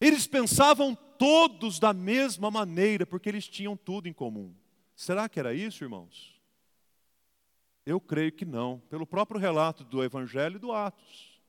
Eles 0.01 0.27
pensavam 0.27 0.93
todos 0.93 1.79
da 1.79 1.93
mesma 1.93 2.51
maneira, 2.51 3.05
porque 3.05 3.29
eles 3.29 3.47
tinham 3.47 3.77
tudo 3.77 4.09
em 4.09 4.13
comum. 4.13 4.53
Será 4.95 5.27
que 5.27 5.39
era 5.39 5.53
isso, 5.53 5.83
irmãos? 5.83 6.33
Eu 7.85 7.99
creio 7.99 8.31
que 8.31 8.45
não, 8.45 8.79
pelo 8.89 9.05
próprio 9.05 9.39
relato 9.39 9.83
do 9.83 10.03
Evangelho 10.03 10.55
e 10.55 10.59
do 10.59 10.71
Atos. 10.71 11.39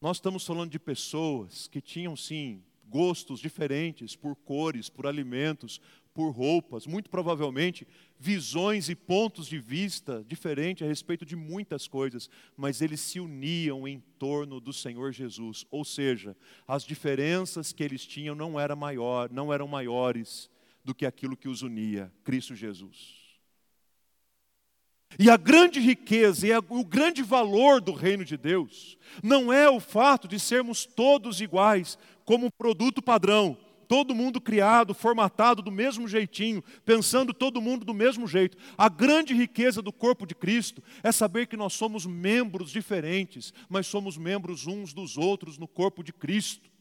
Nós 0.00 0.16
estamos 0.16 0.44
falando 0.44 0.70
de 0.70 0.78
pessoas 0.78 1.68
que 1.68 1.80
tinham, 1.80 2.16
sim, 2.16 2.62
gostos 2.84 3.40
diferentes 3.40 4.14
por 4.14 4.36
cores, 4.36 4.90
por 4.90 5.06
alimentos, 5.06 5.80
por 6.12 6.30
roupas, 6.30 6.86
muito 6.86 7.08
provavelmente 7.08 7.86
visões 8.18 8.90
e 8.90 8.94
pontos 8.94 9.46
de 9.46 9.58
vista 9.58 10.22
diferentes 10.28 10.84
a 10.84 10.88
respeito 10.88 11.24
de 11.24 11.34
muitas 11.34 11.88
coisas, 11.88 12.28
mas 12.54 12.82
eles 12.82 13.00
se 13.00 13.18
uniam 13.18 13.88
em 13.88 14.00
torno 14.18 14.60
do 14.60 14.72
Senhor 14.72 15.12
Jesus. 15.12 15.64
Ou 15.70 15.84
seja, 15.84 16.36
as 16.68 16.84
diferenças 16.84 17.72
que 17.72 17.82
eles 17.82 18.04
tinham 18.04 18.34
não 18.34 18.60
eram 18.60 18.76
maior, 18.76 19.30
não 19.30 19.50
eram 19.50 19.66
maiores 19.66 20.50
do 20.84 20.94
que 20.94 21.06
aquilo 21.06 21.36
que 21.36 21.48
os 21.48 21.62
unia, 21.62 22.12
Cristo 22.24 22.54
Jesus. 22.54 23.22
E 25.18 25.28
a 25.28 25.36
grande 25.36 25.78
riqueza 25.78 26.46
e 26.46 26.52
o 26.56 26.84
grande 26.84 27.22
valor 27.22 27.80
do 27.80 27.92
reino 27.92 28.24
de 28.24 28.36
Deus 28.36 28.96
não 29.22 29.52
é 29.52 29.68
o 29.68 29.78
fato 29.78 30.26
de 30.26 30.40
sermos 30.40 30.86
todos 30.86 31.40
iguais, 31.40 31.98
como 32.24 32.50
produto 32.50 33.02
padrão, 33.02 33.56
todo 33.86 34.14
mundo 34.14 34.40
criado, 34.40 34.94
formatado 34.94 35.60
do 35.60 35.70
mesmo 35.70 36.08
jeitinho, 36.08 36.64
pensando 36.82 37.34
todo 37.34 37.60
mundo 37.60 37.84
do 37.84 37.92
mesmo 37.92 38.26
jeito. 38.26 38.56
A 38.78 38.88
grande 38.88 39.34
riqueza 39.34 39.82
do 39.82 39.92
corpo 39.92 40.26
de 40.26 40.34
Cristo 40.34 40.82
é 41.02 41.12
saber 41.12 41.46
que 41.46 41.58
nós 41.58 41.74
somos 41.74 42.06
membros 42.06 42.70
diferentes, 42.70 43.52
mas 43.68 43.86
somos 43.86 44.16
membros 44.16 44.66
uns 44.66 44.94
dos 44.94 45.18
outros 45.18 45.58
no 45.58 45.68
corpo 45.68 46.02
de 46.02 46.10
Cristo. 46.10 46.71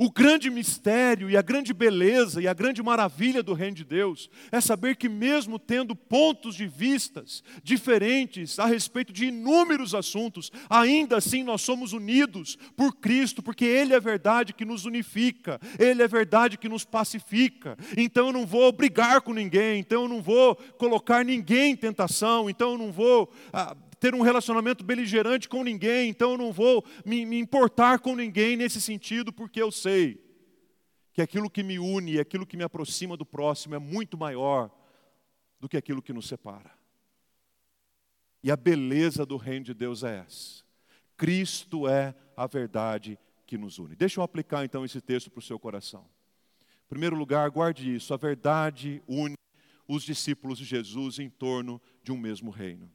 O 0.00 0.12
grande 0.12 0.48
mistério 0.48 1.28
e 1.28 1.36
a 1.36 1.42
grande 1.42 1.74
beleza 1.74 2.40
e 2.40 2.46
a 2.46 2.54
grande 2.54 2.80
maravilha 2.80 3.42
do 3.42 3.52
reino 3.52 3.74
de 3.74 3.84
Deus 3.84 4.30
é 4.52 4.60
saber 4.60 4.94
que, 4.94 5.08
mesmo 5.08 5.58
tendo 5.58 5.96
pontos 5.96 6.54
de 6.54 6.68
vistas 6.68 7.42
diferentes 7.64 8.60
a 8.60 8.66
respeito 8.66 9.12
de 9.12 9.26
inúmeros 9.26 9.96
assuntos, 9.96 10.52
ainda 10.70 11.16
assim 11.16 11.42
nós 11.42 11.62
somos 11.62 11.92
unidos 11.92 12.56
por 12.76 12.94
Cristo, 12.94 13.42
porque 13.42 13.64
Ele 13.64 13.92
é 13.92 13.98
verdade 13.98 14.52
que 14.52 14.64
nos 14.64 14.84
unifica, 14.84 15.60
Ele 15.76 16.00
é 16.00 16.06
verdade 16.06 16.58
que 16.58 16.68
nos 16.68 16.84
pacifica. 16.84 17.76
Então 17.96 18.28
eu 18.28 18.32
não 18.32 18.46
vou 18.46 18.70
brigar 18.70 19.20
com 19.20 19.32
ninguém, 19.32 19.80
então 19.80 20.02
eu 20.02 20.08
não 20.08 20.22
vou 20.22 20.54
colocar 20.78 21.24
ninguém 21.24 21.72
em 21.72 21.76
tentação, 21.76 22.48
então 22.48 22.70
eu 22.70 22.78
não 22.78 22.92
vou. 22.92 23.32
Ah, 23.52 23.76
ter 23.98 24.14
um 24.14 24.22
relacionamento 24.22 24.84
beligerante 24.84 25.48
com 25.48 25.62
ninguém, 25.62 26.08
então 26.08 26.32
eu 26.32 26.38
não 26.38 26.52
vou 26.52 26.84
me, 27.04 27.26
me 27.26 27.38
importar 27.38 27.98
com 27.98 28.14
ninguém 28.14 28.56
nesse 28.56 28.80
sentido, 28.80 29.32
porque 29.32 29.60
eu 29.60 29.70
sei 29.70 30.22
que 31.12 31.22
aquilo 31.22 31.50
que 31.50 31.62
me 31.62 31.78
une, 31.78 32.18
aquilo 32.18 32.46
que 32.46 32.56
me 32.56 32.62
aproxima 32.62 33.16
do 33.16 33.26
próximo 33.26 33.74
é 33.74 33.78
muito 33.78 34.16
maior 34.16 34.70
do 35.58 35.68
que 35.68 35.76
aquilo 35.76 36.02
que 36.02 36.12
nos 36.12 36.28
separa. 36.28 36.70
E 38.42 38.50
a 38.50 38.56
beleza 38.56 39.26
do 39.26 39.36
reino 39.36 39.64
de 39.64 39.74
Deus 39.74 40.04
é 40.04 40.18
essa. 40.18 40.62
Cristo 41.16 41.88
é 41.88 42.14
a 42.36 42.46
verdade 42.46 43.18
que 43.44 43.58
nos 43.58 43.78
une. 43.78 43.96
Deixa 43.96 44.20
eu 44.20 44.24
aplicar 44.24 44.64
então 44.64 44.84
esse 44.84 45.00
texto 45.00 45.30
para 45.30 45.40
o 45.40 45.42
seu 45.42 45.58
coração. 45.58 46.06
Em 46.86 46.88
primeiro 46.88 47.16
lugar, 47.16 47.50
guarde 47.50 47.92
isso: 47.92 48.14
a 48.14 48.16
verdade 48.16 49.02
une 49.08 49.34
os 49.88 50.02
discípulos 50.04 50.58
de 50.58 50.64
Jesus 50.64 51.18
em 51.18 51.30
torno 51.30 51.80
de 52.02 52.12
um 52.12 52.18
mesmo 52.18 52.50
reino. 52.50 52.92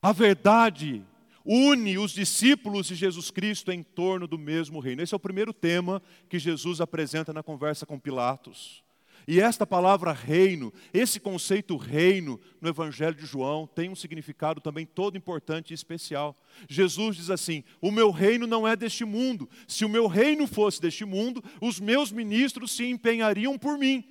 A 0.00 0.12
verdade 0.12 1.04
une 1.44 1.96
os 1.96 2.12
discípulos 2.12 2.86
de 2.86 2.94
Jesus 2.94 3.30
Cristo 3.30 3.72
em 3.72 3.82
torno 3.82 4.28
do 4.28 4.38
mesmo 4.38 4.80
reino. 4.80 5.02
Esse 5.02 5.14
é 5.14 5.16
o 5.16 5.20
primeiro 5.20 5.52
tema 5.52 6.02
que 6.28 6.38
Jesus 6.38 6.80
apresenta 6.80 7.32
na 7.32 7.42
conversa 7.42 7.86
com 7.86 7.98
Pilatos. 7.98 8.84
E 9.26 9.40
esta 9.40 9.66
palavra 9.66 10.12
reino, 10.12 10.72
esse 10.92 11.18
conceito 11.18 11.76
reino 11.76 12.38
no 12.60 12.68
Evangelho 12.68 13.14
de 13.14 13.26
João 13.26 13.66
tem 13.66 13.88
um 13.88 13.94
significado 13.94 14.60
também 14.60 14.86
todo 14.86 15.16
importante 15.16 15.70
e 15.70 15.74
especial. 15.74 16.36
Jesus 16.68 17.16
diz 17.16 17.30
assim: 17.30 17.64
O 17.80 17.90
meu 17.90 18.10
reino 18.10 18.46
não 18.46 18.68
é 18.68 18.76
deste 18.76 19.04
mundo. 19.04 19.48
Se 19.66 19.84
o 19.84 19.88
meu 19.88 20.06
reino 20.06 20.46
fosse 20.46 20.80
deste 20.80 21.04
mundo, 21.04 21.42
os 21.60 21.80
meus 21.80 22.12
ministros 22.12 22.72
se 22.72 22.86
empenhariam 22.86 23.58
por 23.58 23.76
mim, 23.78 24.04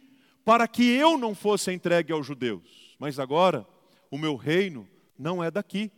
para 0.43 0.67
que 0.67 0.83
eu 0.83 1.17
não 1.17 1.33
fosse 1.33 1.71
entregue 1.71 2.11
aos 2.11 2.25
judeus. 2.25 2.95
Mas 2.99 3.19
agora, 3.19 3.65
o 4.11 4.17
meu 4.17 4.35
reino 4.35 4.87
não 5.17 5.43
é 5.43 5.49
daqui. 5.49 5.91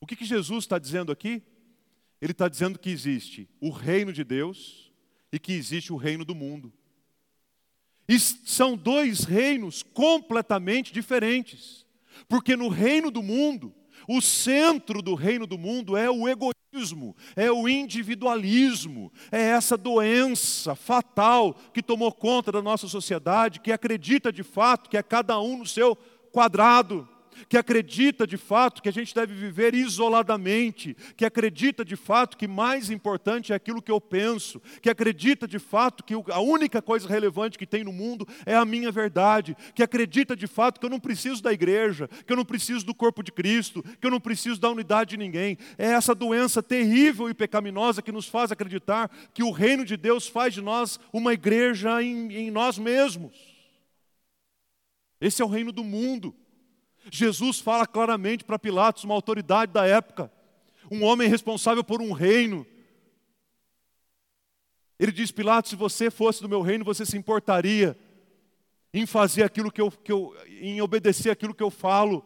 O 0.00 0.06
que, 0.06 0.16
que 0.16 0.24
Jesus 0.24 0.64
está 0.64 0.78
dizendo 0.78 1.12
aqui? 1.12 1.42
Ele 2.20 2.32
está 2.32 2.48
dizendo 2.48 2.78
que 2.78 2.90
existe 2.90 3.48
o 3.60 3.70
reino 3.70 4.12
de 4.12 4.24
Deus 4.24 4.92
e 5.32 5.38
que 5.38 5.52
existe 5.52 5.92
o 5.92 5.96
reino 5.96 6.24
do 6.24 6.34
mundo. 6.34 6.72
E 8.08 8.18
são 8.18 8.76
dois 8.76 9.24
reinos 9.24 9.82
completamente 9.82 10.92
diferentes. 10.92 11.86
Porque 12.28 12.56
no 12.56 12.68
reino 12.68 13.10
do 13.10 13.22
mundo, 13.22 13.72
o 14.08 14.20
centro 14.20 15.02
do 15.02 15.14
reino 15.14 15.46
do 15.46 15.58
mundo 15.58 15.96
é 15.96 16.10
o 16.10 16.26
egoísmo, 16.26 17.14
é 17.36 17.52
o 17.52 17.68
individualismo, 17.68 19.12
é 19.30 19.40
essa 19.40 19.76
doença 19.76 20.74
fatal 20.74 21.54
que 21.72 21.82
tomou 21.82 22.10
conta 22.10 22.50
da 22.50 22.62
nossa 22.62 22.88
sociedade, 22.88 23.60
que 23.60 23.70
acredita 23.70 24.32
de 24.32 24.42
fato 24.42 24.88
que 24.88 24.96
é 24.96 25.02
cada 25.02 25.38
um 25.40 25.58
no 25.58 25.66
seu 25.66 25.94
quadrado 26.32 27.08
que 27.48 27.56
acredita 27.56 28.26
de 28.26 28.36
fato 28.36 28.82
que 28.82 28.88
a 28.88 28.92
gente 28.92 29.14
deve 29.14 29.34
viver 29.34 29.74
isoladamente, 29.74 30.96
que 31.16 31.24
acredita 31.24 31.84
de 31.84 31.96
fato 31.96 32.36
que 32.36 32.48
mais 32.48 32.90
importante 32.90 33.52
é 33.52 33.56
aquilo 33.56 33.82
que 33.82 33.90
eu 33.90 34.00
penso, 34.00 34.60
que 34.80 34.90
acredita 34.90 35.46
de 35.46 35.58
fato 35.58 36.02
que 36.04 36.14
a 36.14 36.40
única 36.40 36.80
coisa 36.80 37.08
relevante 37.08 37.58
que 37.58 37.66
tem 37.66 37.84
no 37.84 37.92
mundo 37.92 38.26
é 38.46 38.54
a 38.54 38.64
minha 38.64 38.90
verdade, 38.90 39.56
que 39.74 39.82
acredita 39.82 40.34
de 40.34 40.46
fato 40.46 40.80
que 40.80 40.86
eu 40.86 40.90
não 40.90 41.00
preciso 41.00 41.42
da 41.42 41.52
igreja, 41.52 42.08
que 42.26 42.32
eu 42.32 42.36
não 42.36 42.44
preciso 42.44 42.84
do 42.84 42.94
corpo 42.94 43.22
de 43.22 43.32
Cristo, 43.32 43.82
que 44.00 44.06
eu 44.06 44.10
não 44.10 44.20
preciso 44.20 44.60
da 44.60 44.70
unidade 44.70 45.10
de 45.10 45.16
ninguém. 45.16 45.58
É 45.76 45.86
essa 45.86 46.14
doença 46.14 46.62
terrível 46.62 47.28
e 47.28 47.34
pecaminosa 47.34 48.02
que 48.02 48.12
nos 48.12 48.26
faz 48.26 48.50
acreditar 48.52 49.10
que 49.32 49.42
o 49.42 49.50
reino 49.50 49.84
de 49.84 49.96
Deus 49.96 50.26
faz 50.26 50.54
de 50.54 50.60
nós 50.60 50.98
uma 51.12 51.32
igreja 51.32 52.02
em, 52.02 52.32
em 52.32 52.50
nós 52.50 52.78
mesmos. 52.78 53.58
Esse 55.20 55.42
é 55.42 55.44
o 55.44 55.48
reino 55.48 55.72
do 55.72 55.82
mundo. 55.82 56.34
Jesus 57.10 57.60
fala 57.60 57.86
claramente 57.86 58.44
para 58.44 58.58
Pilatos, 58.58 59.04
uma 59.04 59.14
autoridade 59.14 59.72
da 59.72 59.86
época, 59.86 60.30
um 60.90 61.04
homem 61.04 61.28
responsável 61.28 61.82
por 61.82 62.00
um 62.00 62.12
reino. 62.12 62.66
Ele 64.98 65.12
diz: 65.12 65.30
Pilatos, 65.30 65.70
se 65.70 65.76
você 65.76 66.10
fosse 66.10 66.42
do 66.42 66.48
meu 66.48 66.60
reino, 66.60 66.84
você 66.84 67.06
se 67.06 67.16
importaria 67.16 67.98
em 68.92 69.06
fazer 69.06 69.42
aquilo 69.42 69.70
que 69.70 69.80
eu, 69.80 69.90
que 69.90 70.10
eu 70.10 70.34
em 70.60 70.80
obedecer 70.80 71.30
aquilo 71.30 71.54
que 71.54 71.62
eu 71.62 71.70
falo. 71.70 72.24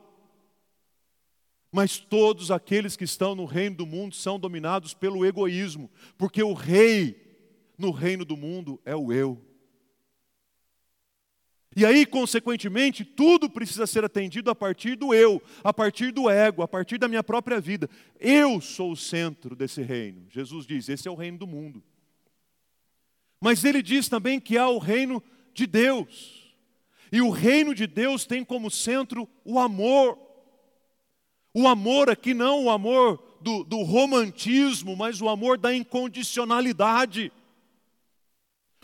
Mas 1.70 1.98
todos 1.98 2.50
aqueles 2.50 2.96
que 2.96 3.04
estão 3.04 3.34
no 3.34 3.46
reino 3.46 3.76
do 3.76 3.86
mundo 3.86 4.14
são 4.14 4.38
dominados 4.38 4.92
pelo 4.92 5.24
egoísmo, 5.24 5.90
porque 6.18 6.42
o 6.42 6.52
rei 6.52 7.18
no 7.78 7.90
reino 7.90 8.24
do 8.24 8.36
mundo 8.36 8.80
é 8.84 8.94
o 8.94 9.12
eu. 9.12 9.51
E 11.74 11.86
aí, 11.86 12.04
consequentemente, 12.04 13.04
tudo 13.04 13.48
precisa 13.48 13.86
ser 13.86 14.04
atendido 14.04 14.50
a 14.50 14.54
partir 14.54 14.94
do 14.94 15.14
eu, 15.14 15.42
a 15.64 15.72
partir 15.72 16.12
do 16.12 16.28
ego, 16.28 16.62
a 16.62 16.68
partir 16.68 16.98
da 16.98 17.08
minha 17.08 17.22
própria 17.22 17.60
vida. 17.60 17.88
Eu 18.20 18.60
sou 18.60 18.92
o 18.92 18.96
centro 18.96 19.56
desse 19.56 19.80
reino. 19.82 20.26
Jesus 20.28 20.66
diz: 20.66 20.88
esse 20.88 21.08
é 21.08 21.10
o 21.10 21.14
reino 21.14 21.38
do 21.38 21.46
mundo. 21.46 21.82
Mas 23.40 23.64
ele 23.64 23.82
diz 23.82 24.08
também 24.08 24.38
que 24.38 24.58
há 24.58 24.68
o 24.68 24.78
reino 24.78 25.22
de 25.54 25.66
Deus. 25.66 26.54
E 27.10 27.20
o 27.20 27.30
reino 27.30 27.74
de 27.74 27.86
Deus 27.86 28.24
tem 28.24 28.44
como 28.44 28.70
centro 28.70 29.28
o 29.44 29.58
amor. 29.58 30.18
O 31.54 31.66
amor 31.66 32.08
aqui 32.08 32.32
não 32.32 32.64
o 32.64 32.70
amor 32.70 33.22
do, 33.40 33.64
do 33.64 33.82
romantismo, 33.82 34.96
mas 34.96 35.20
o 35.20 35.28
amor 35.28 35.58
da 35.58 35.74
incondicionalidade. 35.74 37.32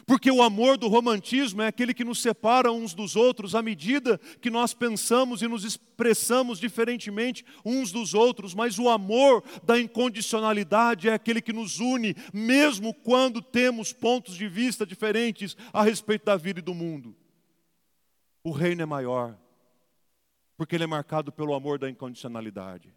Porque 0.08 0.30
o 0.30 0.40
amor 0.40 0.78
do 0.78 0.88
romantismo 0.88 1.60
é 1.60 1.66
aquele 1.66 1.92
que 1.92 2.02
nos 2.02 2.22
separa 2.22 2.72
uns 2.72 2.94
dos 2.94 3.14
outros 3.14 3.54
à 3.54 3.60
medida 3.60 4.16
que 4.40 4.48
nós 4.48 4.72
pensamos 4.72 5.42
e 5.42 5.46
nos 5.46 5.64
expressamos 5.64 6.58
diferentemente 6.58 7.44
uns 7.62 7.92
dos 7.92 8.14
outros, 8.14 8.54
mas 8.54 8.78
o 8.78 8.88
amor 8.88 9.44
da 9.62 9.78
incondicionalidade 9.78 11.10
é 11.10 11.12
aquele 11.12 11.42
que 11.42 11.52
nos 11.52 11.78
une, 11.78 12.16
mesmo 12.32 12.94
quando 12.94 13.42
temos 13.42 13.92
pontos 13.92 14.34
de 14.34 14.48
vista 14.48 14.86
diferentes 14.86 15.54
a 15.74 15.82
respeito 15.82 16.24
da 16.24 16.38
vida 16.38 16.60
e 16.60 16.62
do 16.62 16.72
mundo. 16.72 17.14
O 18.42 18.50
reino 18.50 18.80
é 18.80 18.86
maior 18.86 19.36
porque 20.56 20.74
ele 20.74 20.84
é 20.84 20.86
marcado 20.86 21.30
pelo 21.30 21.52
amor 21.52 21.78
da 21.78 21.88
incondicionalidade. 21.88 22.94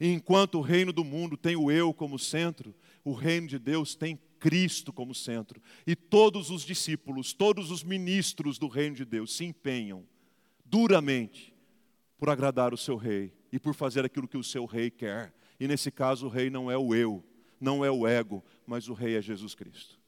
E 0.00 0.12
enquanto 0.12 0.58
o 0.58 0.62
reino 0.62 0.92
do 0.92 1.02
mundo 1.02 1.36
tem 1.36 1.56
o 1.56 1.72
eu 1.72 1.92
como 1.92 2.20
centro, 2.20 2.72
o 3.02 3.12
reino 3.12 3.48
de 3.48 3.58
Deus 3.58 3.96
tem 3.96 4.16
Cristo 4.38 4.92
como 4.92 5.14
centro. 5.14 5.60
E 5.86 5.96
todos 5.96 6.50
os 6.50 6.62
discípulos, 6.62 7.32
todos 7.32 7.70
os 7.70 7.82
ministros 7.82 8.58
do 8.58 8.68
reino 8.68 8.96
de 8.96 9.04
Deus 9.04 9.36
se 9.36 9.44
empenham 9.44 10.06
duramente 10.64 11.54
por 12.18 12.28
agradar 12.28 12.74
o 12.74 12.78
seu 12.78 12.96
rei 12.96 13.32
e 13.52 13.58
por 13.58 13.74
fazer 13.74 14.04
aquilo 14.04 14.28
que 14.28 14.36
o 14.36 14.44
seu 14.44 14.64
rei 14.64 14.90
quer. 14.90 15.34
E 15.58 15.66
nesse 15.66 15.90
caso, 15.90 16.26
o 16.26 16.28
rei 16.28 16.50
não 16.50 16.70
é 16.70 16.76
o 16.76 16.94
eu, 16.94 17.24
não 17.60 17.84
é 17.84 17.90
o 17.90 18.06
ego, 18.06 18.44
mas 18.66 18.88
o 18.88 18.94
rei 18.94 19.16
é 19.16 19.22
Jesus 19.22 19.54
Cristo. 19.54 19.98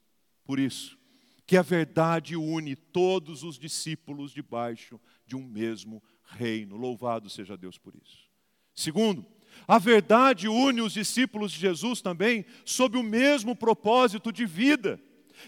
Por 0.45 0.59
isso, 0.59 0.99
que 1.47 1.57
a 1.57 1.63
verdade 1.63 2.37
une 2.37 2.77
todos 2.77 3.43
os 3.43 3.59
discípulos 3.59 4.33
debaixo 4.33 5.01
de 5.27 5.35
um 5.35 5.45
mesmo 5.45 6.03
reino. 6.23 6.77
Louvado 6.77 7.29
seja 7.29 7.57
Deus 7.57 7.77
por 7.77 7.95
isso. 7.97 8.29
Segundo, 8.75 9.27
a 9.67 9.79
verdade 9.79 10.49
une 10.49 10.81
os 10.81 10.93
discípulos 10.93 11.53
de 11.53 11.61
Jesus 11.61 12.01
também 12.01 12.45
sob 12.65 12.99
o 12.99 13.03
mesmo 13.03 13.55
propósito 13.55 14.33
de 14.33 14.47
vida. 14.47 15.01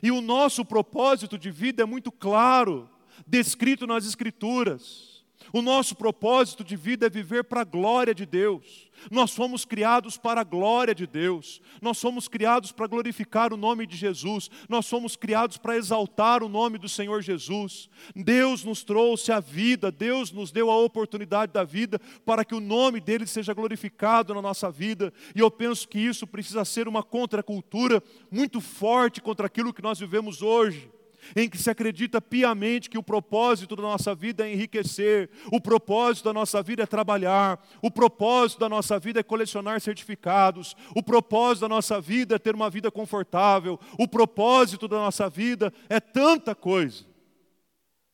E 0.02 0.10
o 0.10 0.20
nosso 0.20 0.64
propósito 0.64 1.36
de 1.38 1.50
vida 1.50 1.82
é 1.82 1.86
muito 1.86 2.10
claro, 2.10 2.88
descrito 3.26 3.86
nas 3.86 4.06
Escrituras. 4.06 5.11
O 5.52 5.62
nosso 5.62 5.94
propósito 5.94 6.62
de 6.62 6.76
vida 6.76 7.06
é 7.06 7.10
viver 7.10 7.44
para 7.44 7.62
a 7.62 7.64
glória 7.64 8.14
de 8.14 8.26
Deus. 8.26 8.90
Nós 9.10 9.34
fomos 9.34 9.64
criados 9.64 10.16
para 10.16 10.42
a 10.42 10.44
glória 10.44 10.94
de 10.94 11.06
Deus. 11.06 11.60
Nós 11.80 11.98
somos 11.98 12.28
criados 12.28 12.72
para 12.72 12.86
glorificar 12.86 13.52
o 13.52 13.56
nome 13.56 13.86
de 13.86 13.96
Jesus. 13.96 14.50
Nós 14.68 14.86
somos 14.86 15.16
criados 15.16 15.56
para 15.56 15.76
exaltar 15.76 16.42
o 16.42 16.48
nome 16.48 16.78
do 16.78 16.88
Senhor 16.88 17.22
Jesus. 17.22 17.88
Deus 18.14 18.64
nos 18.64 18.84
trouxe 18.84 19.32
a 19.32 19.40
vida, 19.40 19.90
Deus 19.90 20.30
nos 20.30 20.52
deu 20.52 20.70
a 20.70 20.78
oportunidade 20.78 21.52
da 21.52 21.64
vida 21.64 21.98
para 22.24 22.44
que 22.44 22.54
o 22.54 22.60
nome 22.60 23.00
dele 23.00 23.26
seja 23.26 23.54
glorificado 23.54 24.34
na 24.34 24.42
nossa 24.42 24.70
vida. 24.70 25.12
E 25.34 25.40
eu 25.40 25.50
penso 25.50 25.88
que 25.88 25.98
isso 25.98 26.26
precisa 26.26 26.64
ser 26.64 26.86
uma 26.86 27.02
contracultura 27.02 28.02
muito 28.30 28.60
forte 28.60 29.20
contra 29.20 29.46
aquilo 29.46 29.72
que 29.72 29.82
nós 29.82 29.98
vivemos 29.98 30.42
hoje 30.42 30.90
em 31.36 31.48
que 31.48 31.58
se 31.58 31.70
acredita 31.70 32.20
piamente 32.20 32.90
que 32.90 32.98
o 32.98 33.02
propósito 33.02 33.76
da 33.76 33.82
nossa 33.82 34.14
vida 34.14 34.46
é 34.46 34.52
enriquecer, 34.52 35.30
o 35.52 35.60
propósito 35.60 36.24
da 36.24 36.32
nossa 36.32 36.62
vida 36.62 36.82
é 36.82 36.86
trabalhar, 36.86 37.62
o 37.80 37.90
propósito 37.90 38.60
da 38.60 38.68
nossa 38.68 38.98
vida 38.98 39.20
é 39.20 39.22
colecionar 39.22 39.80
certificados, 39.80 40.76
o 40.94 41.02
propósito 41.02 41.62
da 41.62 41.68
nossa 41.68 42.00
vida 42.00 42.36
é 42.36 42.38
ter 42.38 42.54
uma 42.54 42.70
vida 42.70 42.90
confortável, 42.90 43.78
o 43.98 44.08
propósito 44.08 44.88
da 44.88 44.96
nossa 44.96 45.28
vida 45.28 45.72
é 45.88 46.00
tanta 46.00 46.54
coisa 46.54 47.04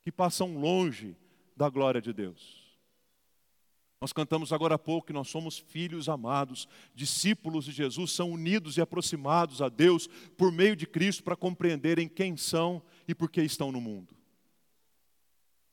que 0.02 0.12
passam 0.12 0.56
longe 0.56 1.16
da 1.56 1.68
glória 1.68 2.00
de 2.00 2.12
Deus. 2.12 2.57
Nós 4.00 4.12
cantamos 4.12 4.52
agora 4.52 4.76
há 4.76 4.78
pouco 4.78 5.08
que 5.08 5.12
nós 5.12 5.28
somos 5.28 5.58
filhos 5.58 6.08
amados, 6.08 6.68
discípulos 6.94 7.64
de 7.64 7.72
Jesus, 7.72 8.12
são 8.12 8.30
unidos 8.30 8.76
e 8.76 8.80
aproximados 8.80 9.60
a 9.60 9.68
Deus 9.68 10.08
por 10.36 10.52
meio 10.52 10.76
de 10.76 10.86
Cristo 10.86 11.24
para 11.24 11.34
compreenderem 11.34 12.08
quem 12.08 12.36
são 12.36 12.80
e 13.08 13.14
por 13.14 13.28
que 13.28 13.42
estão 13.42 13.72
no 13.72 13.80
mundo. 13.80 14.14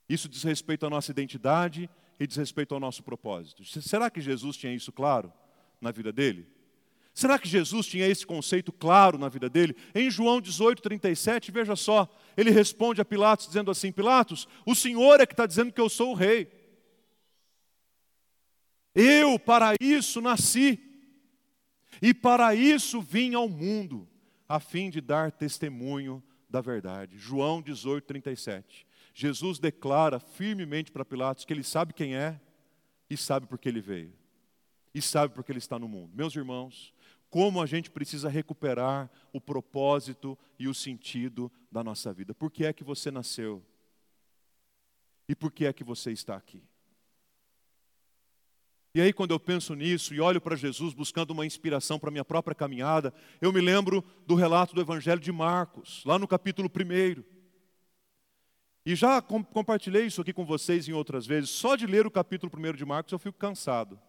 Isso 0.08 0.28
diz 0.28 0.42
respeito 0.42 0.84
à 0.84 0.90
nossa 0.90 1.10
identidade 1.12 1.88
e 2.18 2.26
diz 2.26 2.36
respeito 2.36 2.74
ao 2.74 2.80
nosso 2.80 3.02
propósito. 3.02 3.64
Será 3.64 4.10
que 4.10 4.20
Jesus 4.20 4.56
tinha 4.56 4.74
isso 4.74 4.90
claro 4.90 5.32
na 5.80 5.92
vida 5.92 6.12
dele? 6.12 6.48
Será 7.14 7.38
que 7.38 7.48
Jesus 7.48 7.86
tinha 7.86 8.06
esse 8.06 8.26
conceito 8.26 8.72
claro 8.72 9.16
na 9.16 9.28
vida 9.28 9.48
dele? 9.48 9.74
Em 9.94 10.10
João 10.10 10.40
18, 10.40 10.82
37, 10.82 11.50
veja 11.50 11.74
só, 11.74 12.08
ele 12.36 12.50
responde 12.50 13.00
a 13.00 13.04
Pilatos 13.04 13.46
dizendo 13.46 13.70
assim: 13.70 13.90
Pilatos, 13.90 14.46
o 14.66 14.74
Senhor 14.74 15.20
é 15.20 15.26
que 15.26 15.32
está 15.32 15.46
dizendo 15.46 15.72
que 15.72 15.80
eu 15.80 15.88
sou 15.88 16.10
o 16.10 16.14
rei. 16.14 16.46
Eu 18.98 19.38
para 19.38 19.74
isso 19.78 20.22
nasci, 20.22 20.80
e 22.00 22.14
para 22.14 22.54
isso 22.54 23.02
vim 23.02 23.34
ao 23.34 23.46
mundo, 23.46 24.08
a 24.48 24.58
fim 24.58 24.88
de 24.88 25.02
dar 25.02 25.30
testemunho 25.30 26.22
da 26.48 26.62
verdade. 26.62 27.18
João 27.18 27.60
18, 27.60 28.06
37. 28.06 28.86
Jesus 29.12 29.58
declara 29.58 30.18
firmemente 30.18 30.90
para 30.90 31.04
Pilatos 31.04 31.44
que 31.44 31.52
ele 31.52 31.62
sabe 31.62 31.92
quem 31.92 32.16
é 32.16 32.40
e 33.10 33.18
sabe 33.18 33.46
por 33.46 33.58
que 33.58 33.68
ele 33.68 33.82
veio. 33.82 34.14
E 34.94 35.02
sabe 35.02 35.34
por 35.34 35.44
que 35.44 35.52
ele 35.52 35.58
está 35.58 35.78
no 35.78 35.88
mundo. 35.88 36.16
Meus 36.16 36.34
irmãos, 36.34 36.94
como 37.28 37.60
a 37.60 37.66
gente 37.66 37.90
precisa 37.90 38.30
recuperar 38.30 39.10
o 39.30 39.38
propósito 39.38 40.38
e 40.58 40.68
o 40.68 40.74
sentido 40.74 41.52
da 41.70 41.84
nossa 41.84 42.14
vida. 42.14 42.34
Por 42.34 42.50
que 42.50 42.64
é 42.64 42.72
que 42.72 42.82
você 42.82 43.10
nasceu? 43.10 43.62
E 45.28 45.34
por 45.34 45.52
que 45.52 45.66
é 45.66 45.72
que 45.72 45.84
você 45.84 46.12
está 46.12 46.34
aqui? 46.34 46.62
E 48.96 49.00
aí, 49.02 49.12
quando 49.12 49.32
eu 49.32 49.38
penso 49.38 49.74
nisso 49.74 50.14
e 50.14 50.22
olho 50.22 50.40
para 50.40 50.56
Jesus 50.56 50.94
buscando 50.94 51.32
uma 51.32 51.44
inspiração 51.44 51.98
para 51.98 52.10
minha 52.10 52.24
própria 52.24 52.54
caminhada, 52.54 53.12
eu 53.42 53.52
me 53.52 53.60
lembro 53.60 54.02
do 54.26 54.34
relato 54.34 54.74
do 54.74 54.80
Evangelho 54.80 55.20
de 55.20 55.30
Marcos, 55.30 56.02
lá 56.06 56.18
no 56.18 56.26
capítulo 56.26 56.66
1. 56.66 57.22
E 58.86 58.94
já 58.94 59.20
com, 59.20 59.44
compartilhei 59.44 60.06
isso 60.06 60.22
aqui 60.22 60.32
com 60.32 60.46
vocês 60.46 60.88
em 60.88 60.94
outras 60.94 61.26
vezes. 61.26 61.50
Só 61.50 61.76
de 61.76 61.86
ler 61.86 62.06
o 62.06 62.10
capítulo 62.10 62.50
1 62.50 62.72
de 62.72 62.86
Marcos 62.86 63.12
eu 63.12 63.18
fico 63.18 63.36
cansado. 63.36 64.00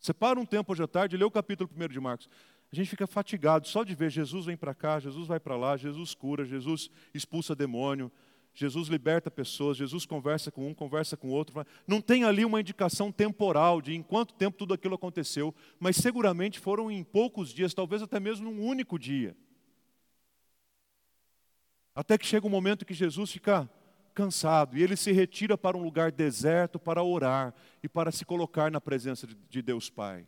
Separa 0.00 0.40
um 0.40 0.44
tempo 0.44 0.72
hoje 0.72 0.82
à 0.82 0.88
tarde 0.88 1.14
e 1.14 1.18
lê 1.20 1.24
o 1.24 1.30
capítulo 1.30 1.70
1 1.72 1.86
de 1.86 2.00
Marcos. 2.00 2.28
A 2.72 2.74
gente 2.74 2.90
fica 2.90 3.06
fatigado 3.06 3.68
só 3.68 3.84
de 3.84 3.94
ver 3.94 4.10
Jesus 4.10 4.46
vem 4.46 4.56
para 4.56 4.74
cá, 4.74 4.98
Jesus 4.98 5.28
vai 5.28 5.38
para 5.38 5.54
lá, 5.54 5.76
Jesus 5.76 6.12
cura, 6.12 6.44
Jesus 6.44 6.90
expulsa 7.14 7.54
demônio, 7.54 8.10
Jesus 8.54 8.88
liberta 8.88 9.30
pessoas, 9.30 9.78
Jesus 9.78 10.04
conversa 10.04 10.50
com 10.50 10.68
um, 10.68 10.74
conversa 10.74 11.16
com 11.16 11.30
outro. 11.30 11.66
Não 11.86 12.00
tem 12.00 12.24
ali 12.24 12.44
uma 12.44 12.60
indicação 12.60 13.10
temporal 13.10 13.80
de 13.80 13.94
em 13.94 14.02
quanto 14.02 14.34
tempo 14.34 14.58
tudo 14.58 14.74
aquilo 14.74 14.94
aconteceu, 14.94 15.54
mas 15.80 15.96
seguramente 15.96 16.58
foram 16.58 16.90
em 16.90 17.02
poucos 17.02 17.52
dias, 17.52 17.72
talvez 17.72 18.02
até 18.02 18.20
mesmo 18.20 18.50
num 18.50 18.62
único 18.62 18.98
dia. 18.98 19.34
Até 21.94 22.18
que 22.18 22.26
chega 22.26 22.46
um 22.46 22.50
momento 22.50 22.84
que 22.84 22.94
Jesus 22.94 23.30
fica 23.30 23.68
cansado 24.14 24.76
e 24.76 24.82
ele 24.82 24.96
se 24.96 25.12
retira 25.12 25.56
para 25.56 25.76
um 25.76 25.82
lugar 25.82 26.12
deserto 26.12 26.78
para 26.78 27.02
orar 27.02 27.54
e 27.82 27.88
para 27.88 28.12
se 28.12 28.24
colocar 28.24 28.70
na 28.70 28.80
presença 28.80 29.26
de 29.48 29.62
Deus 29.62 29.88
Pai. 29.88 30.26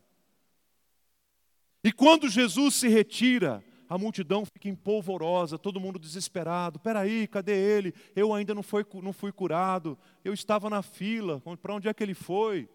E 1.83 1.93
quando 1.93 2.31
Jesus 2.31 2.77
se 2.77 2.89
retira, 2.89 3.63
a 3.95 3.99
multidão 3.99 4.45
fica 4.45 4.69
empolvorosa, 4.69 5.57
todo 5.57 5.79
mundo 5.79 6.01
desesperado. 6.01 6.81
Peraí, 6.81 7.29
cadê 7.29 7.53
ele? 7.53 7.95
Eu 8.17 8.35
ainda 8.35 8.53
não, 8.53 8.61
foi, 8.63 8.85
não 9.01 9.13
fui 9.13 9.31
curado. 9.31 9.97
Eu 10.25 10.35
estava 10.35 10.69
na 10.69 10.83
fila. 10.83 11.41
Para 11.63 11.75
onde 11.77 11.87
é 11.87 11.95
que 11.95 12.03
ele 12.03 12.13
foi? 12.13 12.69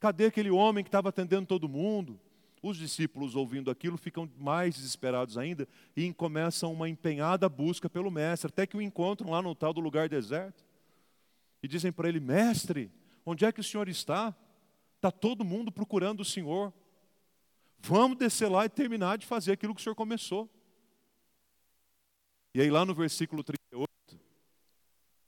Cadê 0.00 0.26
aquele 0.26 0.50
homem 0.50 0.82
que 0.82 0.88
estava 0.88 1.10
atendendo 1.10 1.46
todo 1.46 1.68
mundo? 1.68 2.18
Os 2.60 2.76
discípulos, 2.76 3.36
ouvindo 3.36 3.70
aquilo, 3.70 3.96
ficam 3.96 4.28
mais 4.36 4.74
desesperados 4.74 5.38
ainda 5.38 5.68
e 5.96 6.12
começam 6.12 6.72
uma 6.72 6.88
empenhada 6.88 7.48
busca 7.48 7.88
pelo 7.88 8.10
mestre, 8.10 8.48
até 8.48 8.66
que 8.66 8.76
o 8.76 8.82
encontram 8.82 9.30
lá 9.30 9.40
no 9.40 9.54
tal 9.54 9.72
do 9.72 9.80
lugar 9.80 10.08
deserto. 10.08 10.64
E 11.62 11.68
dizem 11.68 11.92
para 11.92 12.08
ele: 12.08 12.18
Mestre, 12.18 12.90
onde 13.24 13.44
é 13.44 13.52
que 13.52 13.60
o 13.60 13.64
senhor 13.64 13.88
está? 13.88 14.34
Está 14.96 15.12
todo 15.12 15.44
mundo 15.44 15.70
procurando 15.70 16.22
o 16.22 16.24
senhor. 16.24 16.72
Vamos 17.86 18.16
descer 18.16 18.48
lá 18.48 18.64
e 18.64 18.68
terminar 18.70 19.18
de 19.18 19.26
fazer 19.26 19.52
aquilo 19.52 19.74
que 19.74 19.80
o 19.80 19.84
Senhor 19.84 19.94
começou. 19.94 20.48
E 22.54 22.60
aí, 22.62 22.70
lá 22.70 22.82
no 22.82 22.94
versículo 22.94 23.44
38, 23.44 23.90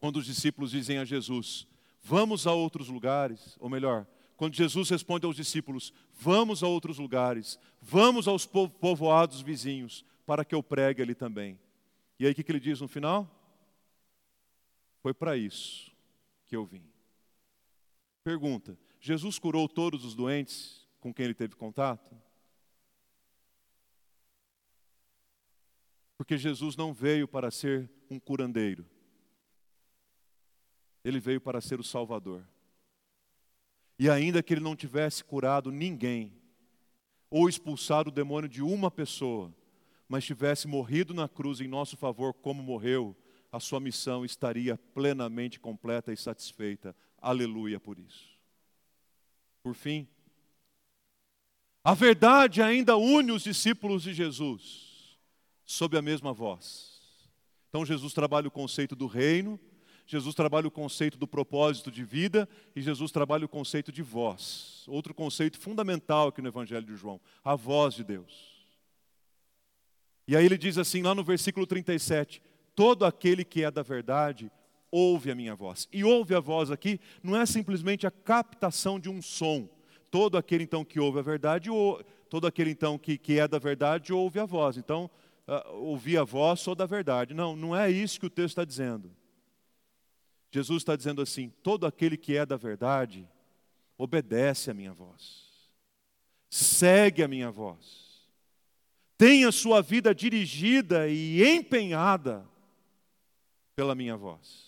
quando 0.01 0.16
os 0.16 0.25
discípulos 0.25 0.71
dizem 0.71 0.97
a 0.97 1.05
Jesus: 1.05 1.69
Vamos 2.01 2.47
a 2.47 2.55
outros 2.55 2.88
lugares, 2.88 3.59
ou 3.61 3.69
melhor, 3.69 4.07
quando 4.38 4.55
Jesus 4.55 4.88
responde 4.88 5.27
aos 5.27 5.37
discípulos: 5.37 5.92
Vamos 6.14 6.62
a 6.62 6.66
outros 6.66 6.97
lugares, 6.97 7.59
vamos 7.79 8.27
aos 8.27 8.47
povoados 8.47 9.42
vizinhos, 9.42 10.03
para 10.25 10.42
que 10.42 10.55
eu 10.55 10.62
pregue 10.62 11.03
ali 11.03 11.14
também. 11.14 11.61
E 12.19 12.25
aí 12.25 12.33
o 12.33 12.35
que 12.35 12.51
ele 12.51 12.59
diz 12.59 12.81
no 12.81 12.88
final? 12.88 13.31
Foi 15.03 15.12
para 15.12 15.37
isso 15.37 15.92
que 16.47 16.57
eu 16.57 16.64
vim. 16.64 16.88
Pergunta: 18.25 18.79
Jesus 18.99 19.38
curou 19.38 19.69
todos 19.69 20.07
os 20.07 20.14
doentes 20.14 20.88
com 21.01 21.12
quem 21.12 21.27
ele 21.27 21.35
teve 21.35 21.55
contato? 21.55 22.26
Porque 26.17 26.39
Jesus 26.39 26.77
não 26.77 26.95
veio 26.95 27.29
para 27.29 27.51
ser 27.51 27.91
um 28.11 28.19
curandeiro, 28.19 28.87
ele 31.05 31.21
veio 31.21 31.41
para 31.41 31.61
ser 31.61 31.79
o 31.79 31.85
Salvador. 31.85 32.45
E 33.99 34.11
ainda 34.11 34.43
que 34.43 34.53
ele 34.53 34.61
não 34.61 34.77
tivesse 34.77 35.23
curado 35.23 35.71
ninguém, 35.71 36.33
ou 37.31 37.49
expulsado 37.49 38.11
o 38.11 38.13
demônio 38.13 38.49
de 38.49 38.63
uma 38.63 38.91
pessoa, 38.91 39.55
mas 40.09 40.25
tivesse 40.25 40.67
morrido 40.67 41.15
na 41.15 41.29
cruz 41.29 41.61
em 41.61 41.69
nosso 41.69 41.97
favor, 41.97 42.33
como 42.35 42.63
morreu, 42.63 43.17
a 43.51 43.61
sua 43.61 43.81
missão 43.81 44.25
estaria 44.25 44.77
plenamente 44.77 45.59
completa 45.59 46.13
e 46.13 46.17
satisfeita. 46.17 46.95
Aleluia 47.21 47.81
por 47.81 47.99
isso. 47.99 48.37
Por 49.63 49.75
fim, 49.75 50.07
a 51.83 51.95
verdade 51.95 52.63
ainda 52.63 52.97
une 52.97 53.33
os 53.33 53.43
discípulos 53.43 54.03
de 54.03 54.13
Jesus 54.13 54.86
sob 55.67 55.99
a 55.99 56.03
mesma 56.03 56.33
voz. 56.33 56.97
Então 57.69 57.85
Jesus 57.85 58.15
trabalha 58.15 58.49
o 58.49 58.51
conceito 58.51 58.97
do 58.97 59.07
reino, 59.07 59.61
Jesus 60.07 60.35
trabalha 60.37 60.69
o 60.69 60.71
conceito 60.71 61.19
do 61.19 61.27
propósito 61.27 61.91
de 61.91 62.05
vida 62.05 62.49
e 62.75 62.81
Jesus 62.81 63.11
trabalha 63.11 63.45
o 63.45 63.49
conceito 63.49 63.91
de 63.91 64.03
voz. 64.03 64.85
Outro 64.87 65.13
conceito 65.13 65.59
fundamental 65.59 66.29
aqui 66.29 66.41
no 66.41 66.49
Evangelho 66.49 66.87
de 66.87 66.95
João, 66.95 67.21
a 67.45 67.57
voz 67.57 67.95
de 67.95 68.05
Deus. 68.05 68.55
E 70.29 70.37
aí 70.37 70.45
ele 70.45 70.57
diz 70.57 70.79
assim, 70.79 71.03
lá 71.03 71.15
no 71.15 71.25
versículo 71.25 71.67
37, 71.67 72.41
todo 72.75 73.05
aquele 73.05 73.45
que 73.45 73.65
é 73.65 73.71
da 73.71 73.83
verdade 73.83 74.51
ouve 74.91 75.31
a 75.31 75.35
minha 75.35 75.55
voz. 75.55 75.89
E 75.93 76.05
ouve 76.05 76.35
a 76.35 76.41
voz 76.41 76.71
aqui 76.71 77.01
não 77.23 77.37
é 77.37 77.45
simplesmente 77.45 78.07
a 78.07 78.11
captação 78.11 78.99
de 79.01 79.11
um 79.11 79.21
som. 79.21 79.69
Todo 80.11 80.39
aquele 80.39 80.65
então 80.65 80.85
que 80.85 81.01
ouve 81.01 81.19
a 81.19 81.23
verdade, 81.23 81.69
ou, 81.69 82.03
todo 82.31 82.47
aquele 82.47 82.71
então 82.71 82.97
que, 82.97 83.19
que 83.19 83.39
é 83.39 83.49
da 83.49 83.59
verdade 83.59 84.13
ouve 84.13 84.39
a 84.39 84.45
voz. 84.45 84.77
Então, 84.77 85.11
uh, 85.47 85.73
ouvir 85.75 86.19
a 86.19 86.25
voz, 86.25 86.61
sou 86.61 86.75
da 86.75 86.87
verdade. 86.87 87.35
Não, 87.35 87.55
não 87.57 87.75
é 87.75 87.91
isso 87.91 88.21
que 88.21 88.27
o 88.27 88.31
texto 88.31 88.49
está 88.51 88.65
dizendo. 88.65 89.11
Jesus 90.51 90.83
está 90.83 90.97
dizendo 90.97 91.23
assim: 91.23 91.51
todo 91.63 91.87
aquele 91.87 92.17
que 92.17 92.37
é 92.37 92.47
da 92.47 92.57
verdade, 92.57 93.29
obedece 93.99 94.71
a 94.71 94.75
minha 94.75 94.93
voz, 94.93 95.45
segue 96.51 97.23
a 97.23 97.29
minha 97.29 97.51
voz, 97.51 98.27
tem 99.19 99.45
a 99.45 99.53
sua 99.53 99.83
vida 99.83 100.15
dirigida 100.15 101.09
e 101.09 101.43
empenhada 101.43 102.47
pela 103.75 103.95
minha 103.95 104.17
voz. 104.17 104.67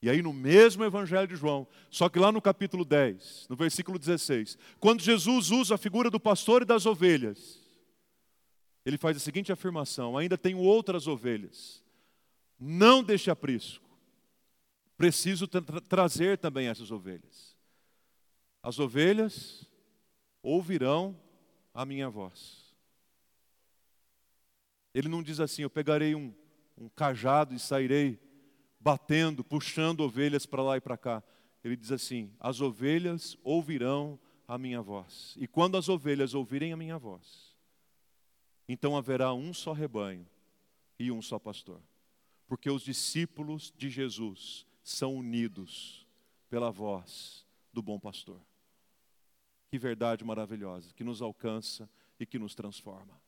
E 0.00 0.08
aí, 0.08 0.22
no 0.22 0.32
mesmo 0.32 0.84
Evangelho 0.84 1.26
de 1.26 1.34
João, 1.34 1.66
só 1.90 2.08
que 2.08 2.20
lá 2.20 2.30
no 2.30 2.40
capítulo 2.40 2.84
10, 2.84 3.46
no 3.48 3.56
versículo 3.56 3.98
16, 3.98 4.56
quando 4.78 5.02
Jesus 5.02 5.50
usa 5.50 5.74
a 5.74 5.78
figura 5.78 6.08
do 6.08 6.20
pastor 6.20 6.62
e 6.62 6.64
das 6.64 6.86
ovelhas, 6.86 7.57
ele 8.88 8.98
faz 8.98 9.16
a 9.16 9.20
seguinte 9.20 9.52
afirmação: 9.52 10.16
ainda 10.16 10.36
tenho 10.36 10.58
outras 10.58 11.06
ovelhas, 11.06 11.82
não 12.58 13.02
deixe 13.02 13.30
aprisco 13.30 13.88
preciso 14.98 15.46
tra 15.46 15.62
trazer 15.80 16.36
também 16.36 16.66
essas 16.66 16.90
ovelhas. 16.90 17.56
As 18.60 18.80
ovelhas 18.80 19.64
ouvirão 20.42 21.16
a 21.72 21.86
minha 21.86 22.10
voz. 22.10 22.74
Ele 24.92 25.08
não 25.08 25.22
diz 25.22 25.38
assim: 25.38 25.62
eu 25.62 25.70
pegarei 25.70 26.16
um, 26.16 26.34
um 26.76 26.88
cajado 26.88 27.54
e 27.54 27.58
sairei 27.60 28.20
batendo, 28.80 29.44
puxando 29.44 30.00
ovelhas 30.00 30.44
para 30.44 30.62
lá 30.62 30.76
e 30.76 30.80
para 30.80 30.98
cá. 30.98 31.22
Ele 31.62 31.76
diz 31.76 31.92
assim: 31.92 32.32
as 32.40 32.60
ovelhas 32.60 33.38
ouvirão 33.44 34.18
a 34.48 34.58
minha 34.58 34.82
voz. 34.82 35.36
E 35.38 35.46
quando 35.46 35.76
as 35.76 35.88
ovelhas 35.88 36.34
ouvirem 36.34 36.72
a 36.72 36.76
minha 36.76 36.98
voz, 36.98 37.47
então 38.68 38.96
haverá 38.96 39.32
um 39.32 39.54
só 39.54 39.72
rebanho 39.72 40.26
e 40.98 41.10
um 41.10 41.22
só 41.22 41.38
pastor. 41.38 41.80
Porque 42.46 42.70
os 42.70 42.82
discípulos 42.82 43.72
de 43.76 43.88
Jesus 43.88 44.66
são 44.82 45.16
unidos 45.16 46.06
pela 46.50 46.70
voz 46.70 47.46
do 47.72 47.82
bom 47.82 47.98
pastor. 47.98 48.40
Que 49.70 49.78
verdade 49.78 50.24
maravilhosa, 50.24 50.92
que 50.94 51.04
nos 51.04 51.20
alcança 51.20 51.88
e 52.18 52.26
que 52.26 52.38
nos 52.38 52.54
transforma. 52.54 53.20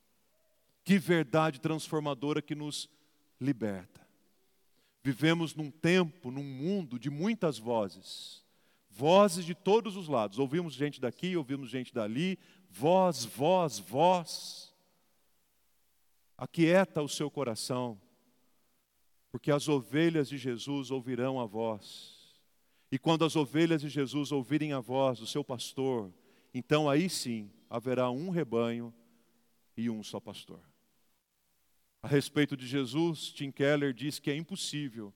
Que 0.83 0.97
verdade 0.97 1.59
transformadora 1.59 2.41
que 2.41 2.55
nos 2.55 2.89
liberta. 3.39 4.01
Vivemos 5.03 5.55
num 5.55 5.71
tempo, 5.71 6.29
num 6.29 6.43
mundo 6.43 6.99
de 6.99 7.09
muitas 7.09 7.57
vozes, 7.57 8.43
vozes 8.89 9.45
de 9.45 9.55
todos 9.55 9.95
os 9.95 10.07
lados. 10.07 10.37
Ouvimos 10.37 10.73
gente 10.73 11.01
daqui, 11.01 11.35
ouvimos 11.35 11.69
gente 11.69 11.93
dali, 11.93 12.37
voz, 12.69 13.25
voz, 13.25 13.79
voz. 13.79 14.70
Aquieta 16.41 17.03
o 17.03 17.07
seu 17.07 17.29
coração 17.29 18.01
porque 19.31 19.51
as 19.51 19.69
ovelhas 19.69 20.27
de 20.27 20.39
Jesus 20.39 20.89
ouvirão 20.89 21.39
a 21.39 21.45
voz. 21.45 22.35
E 22.91 22.97
quando 22.97 23.23
as 23.23 23.35
ovelhas 23.35 23.81
de 23.81 23.89
Jesus 23.89 24.31
ouvirem 24.31 24.73
a 24.73 24.79
voz 24.79 25.19
do 25.19 25.27
seu 25.27 25.43
pastor, 25.43 26.11
então 26.51 26.89
aí 26.89 27.07
sim 27.07 27.51
haverá 27.69 28.09
um 28.09 28.31
rebanho 28.31 28.91
e 29.77 29.87
um 29.87 30.03
só 30.03 30.19
pastor. 30.19 30.59
A 32.01 32.07
respeito 32.07 32.57
de 32.57 32.65
Jesus, 32.65 33.31
Tim 33.31 33.51
Keller 33.51 33.93
diz 33.93 34.17
que 34.17 34.31
é 34.31 34.35
impossível 34.35 35.13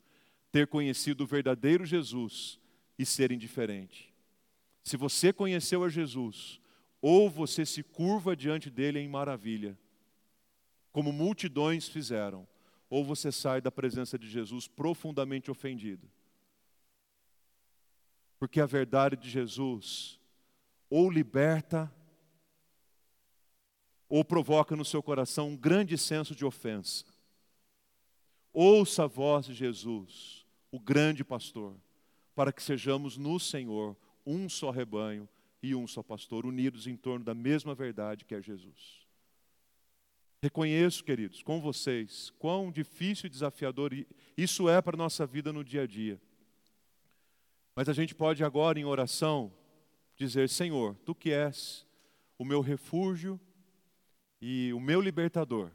ter 0.51 0.67
conhecido 0.67 1.23
o 1.23 1.27
verdadeiro 1.27 1.87
Jesus 1.87 2.59
e 2.99 3.03
ser 3.03 3.31
indiferente. 3.31 4.13
Se 4.83 4.95
você 4.95 5.33
conheceu 5.33 5.83
a 5.83 5.89
Jesus, 5.89 6.61
ou 7.01 7.31
você 7.31 7.65
se 7.65 7.81
curva 7.81 8.35
diante 8.35 8.69
dele 8.69 8.99
em 8.99 9.09
maravilha, 9.09 9.75
como 10.95 11.11
multidões 11.11 11.89
fizeram, 11.89 12.47
ou 12.89 13.03
você 13.03 13.29
sai 13.29 13.59
da 13.59 13.69
presença 13.69 14.17
de 14.17 14.29
Jesus 14.29 14.65
profundamente 14.65 15.51
ofendido. 15.51 16.09
Porque 18.39 18.61
a 18.61 18.65
verdade 18.65 19.17
de 19.17 19.29
Jesus 19.29 20.17
ou 20.89 21.11
liberta, 21.11 21.93
ou 24.07 24.23
provoca 24.23 24.73
no 24.73 24.85
seu 24.85 25.03
coração 25.03 25.49
um 25.49 25.57
grande 25.57 25.97
senso 25.97 26.33
de 26.33 26.45
ofensa. 26.45 27.03
Ouça 28.53 29.03
a 29.03 29.07
voz 29.07 29.47
de 29.47 29.53
Jesus, 29.53 30.45
o 30.71 30.79
grande 30.79 31.25
pastor, 31.25 31.75
para 32.33 32.53
que 32.53 32.63
sejamos 32.63 33.17
no 33.17 33.37
Senhor 33.37 33.97
um 34.25 34.47
só 34.47 34.71
rebanho 34.71 35.27
e 35.61 35.75
um 35.75 35.85
só 35.85 36.01
pastor, 36.01 36.45
unidos 36.45 36.87
em 36.87 36.95
torno 36.95 37.25
da 37.25 37.33
mesma 37.33 37.75
verdade 37.75 38.23
que 38.23 38.33
é 38.33 38.41
Jesus. 38.41 39.04
Reconheço, 40.45 41.03
queridos, 41.03 41.41
com 41.41 41.59
vocês, 41.59 42.31
quão 42.37 42.71
difícil 42.71 43.25
e 43.25 43.29
desafiador 43.31 43.91
isso 44.37 44.69
é 44.69 44.79
para 44.79 44.95
a 44.95 44.97
nossa 44.97 45.25
vida 45.25 45.51
no 45.51 45.63
dia 45.63 45.81
a 45.81 45.87
dia. 45.87 46.21
Mas 47.75 47.89
a 47.89 47.93
gente 47.93 48.13
pode 48.13 48.43
agora, 48.43 48.79
em 48.79 48.85
oração, 48.85 49.51
dizer: 50.15 50.47
Senhor, 50.47 50.95
tu 51.03 51.15
que 51.15 51.31
és 51.31 51.83
o 52.37 52.45
meu 52.45 52.61
refúgio 52.61 53.39
e 54.39 54.71
o 54.71 54.79
meu 54.79 55.01
libertador, 55.01 55.71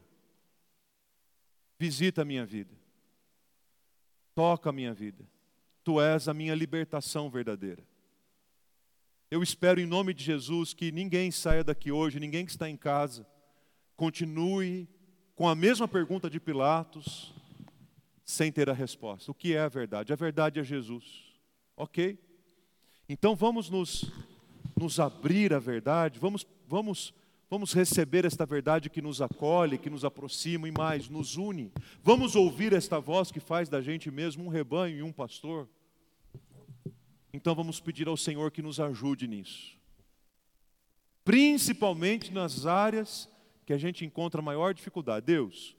visita 1.77 2.23
a 2.23 2.25
minha 2.25 2.47
vida, 2.47 2.79
toca 4.37 4.71
a 4.71 4.73
minha 4.73 4.95
vida, 4.95 5.29
tu 5.83 6.01
és 6.01 6.29
a 6.29 6.33
minha 6.33 6.55
libertação 6.55 7.29
verdadeira. 7.29 7.85
Eu 9.33 9.43
espero, 9.43 9.81
em 9.81 9.87
nome 9.87 10.15
de 10.15 10.23
Jesus, 10.23 10.73
que 10.73 10.93
ninguém 10.93 11.33
saia 11.33 11.65
daqui 11.65 11.91
hoje, 11.91 12.21
ninguém 12.21 12.45
que 12.45 12.53
está 12.53 12.71
em 12.71 12.77
casa, 12.77 13.27
continue 14.01 14.89
com 15.35 15.47
a 15.47 15.55
mesma 15.55 15.87
pergunta 15.87 16.31
de 16.31 16.41
Pilatos, 16.41 17.35
sem 18.25 18.51
ter 18.51 18.71
a 18.71 18.73
resposta. 18.73 19.31
O 19.31 19.35
que 19.35 19.55
é 19.55 19.61
a 19.61 19.69
verdade? 19.69 20.11
A 20.11 20.17
verdade 20.17 20.59
é 20.59 20.65
Jesus. 20.65 21.05
Ok? 21.77 22.19
Então 23.07 23.37
vamos 23.37 23.69
nos, 23.69 24.11
nos 24.75 24.99
abrir 24.99 25.53
à 25.53 25.59
verdade, 25.59 26.19
vamos, 26.19 26.47
vamos, 26.67 27.13
vamos 27.51 27.75
receber 27.75 28.25
esta 28.25 28.47
verdade 28.47 28.89
que 28.89 29.03
nos 29.03 29.21
acolhe, 29.21 29.77
que 29.77 29.91
nos 29.91 30.03
aproxima 30.03 30.67
e 30.67 30.73
mais, 30.73 31.11
nos 31.11 31.37
une. 31.37 31.71
Vamos 32.03 32.35
ouvir 32.35 32.73
esta 32.73 32.99
voz 32.99 33.31
que 33.31 33.39
faz 33.39 33.69
da 33.69 33.83
gente 33.83 34.11
mesmo 34.11 34.47
um 34.47 34.49
rebanho 34.49 34.97
e 34.97 35.03
um 35.03 35.13
pastor. 35.13 35.69
Então 37.35 37.55
vamos 37.55 37.81
pedir 37.81 38.09
ao 38.09 38.17
Senhor 38.17 38.51
que 38.51 38.63
nos 38.63 38.81
ajude 38.81 39.29
nisso. 39.29 39.79
Principalmente 41.23 42.33
nas 42.33 42.65
áreas 42.65 43.29
que 43.71 43.75
a 43.75 43.79
gente 43.79 44.05
encontra 44.05 44.43
maior 44.43 44.75
dificuldade. 44.75 45.27
Deus, 45.27 45.77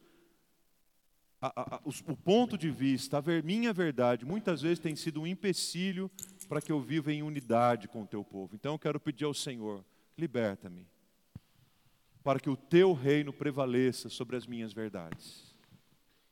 a, 1.41 1.75
a, 1.75 1.81
o, 1.83 2.15
ponto 2.15 2.57
de 2.57 2.71
vista, 2.71 3.17
a 3.17 3.19
ver, 3.19 3.43
minha 3.43 3.73
verdade, 3.73 4.25
muitas 4.25 4.61
vezes 4.61 4.79
tem 4.79 4.95
sido 4.95 5.19
um 5.19 5.27
empecilho 5.27 6.09
para 6.47 6.61
que 6.61 6.71
eu 6.71 6.79
viva 6.79 7.11
em 7.11 7.21
unidade 7.21 7.89
com 7.89 8.03
o 8.03 8.07
teu 8.07 8.23
povo. 8.23 8.55
Então 8.55 8.75
eu 8.75 8.79
quero 8.79 8.97
pedir 8.97 9.25
ao 9.25 9.33
Senhor, 9.33 9.83
liberta-me, 10.17 10.87
para 12.23 12.39
que 12.39 12.49
o 12.49 12.55
teu 12.55 12.93
reino 12.93 13.33
prevaleça 13.33 14.07
sobre 14.07 14.37
as 14.37 14.47
minhas 14.47 14.71
verdades. 14.71 15.53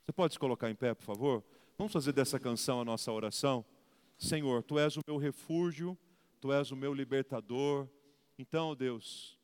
Você 0.06 0.14
pode 0.14 0.36
se 0.36 0.40
colocar 0.40 0.72
em 0.72 0.76
pé, 0.76 0.94
por 0.94 1.04
favor? 1.04 1.44
Vamos 1.78 1.92
fazer 1.92 2.14
dessa 2.14 2.40
canção 2.40 2.80
a 2.80 2.86
nossa 2.86 3.12
oração? 3.12 3.66
Senhor, 4.18 4.64
tu 4.64 4.80
és 4.80 4.96
o 4.96 5.02
meu 5.06 5.18
refúgio, 5.18 5.98
tu 6.40 6.54
és 6.54 6.72
o 6.72 6.76
meu 6.78 6.94
libertador. 6.94 7.86
Então, 8.38 8.74
Deus, 8.74 9.38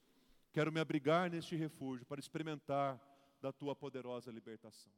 quero 0.55 0.71
me 0.71 0.79
abrigar 0.79 1.29
neste 1.29 1.53
refúgio 1.53 2.05
para 2.05 2.17
experimentar 2.17 2.97
da 3.41 3.51
tua 3.51 3.75
poderosa 3.75 4.31
libertação. 4.31 4.93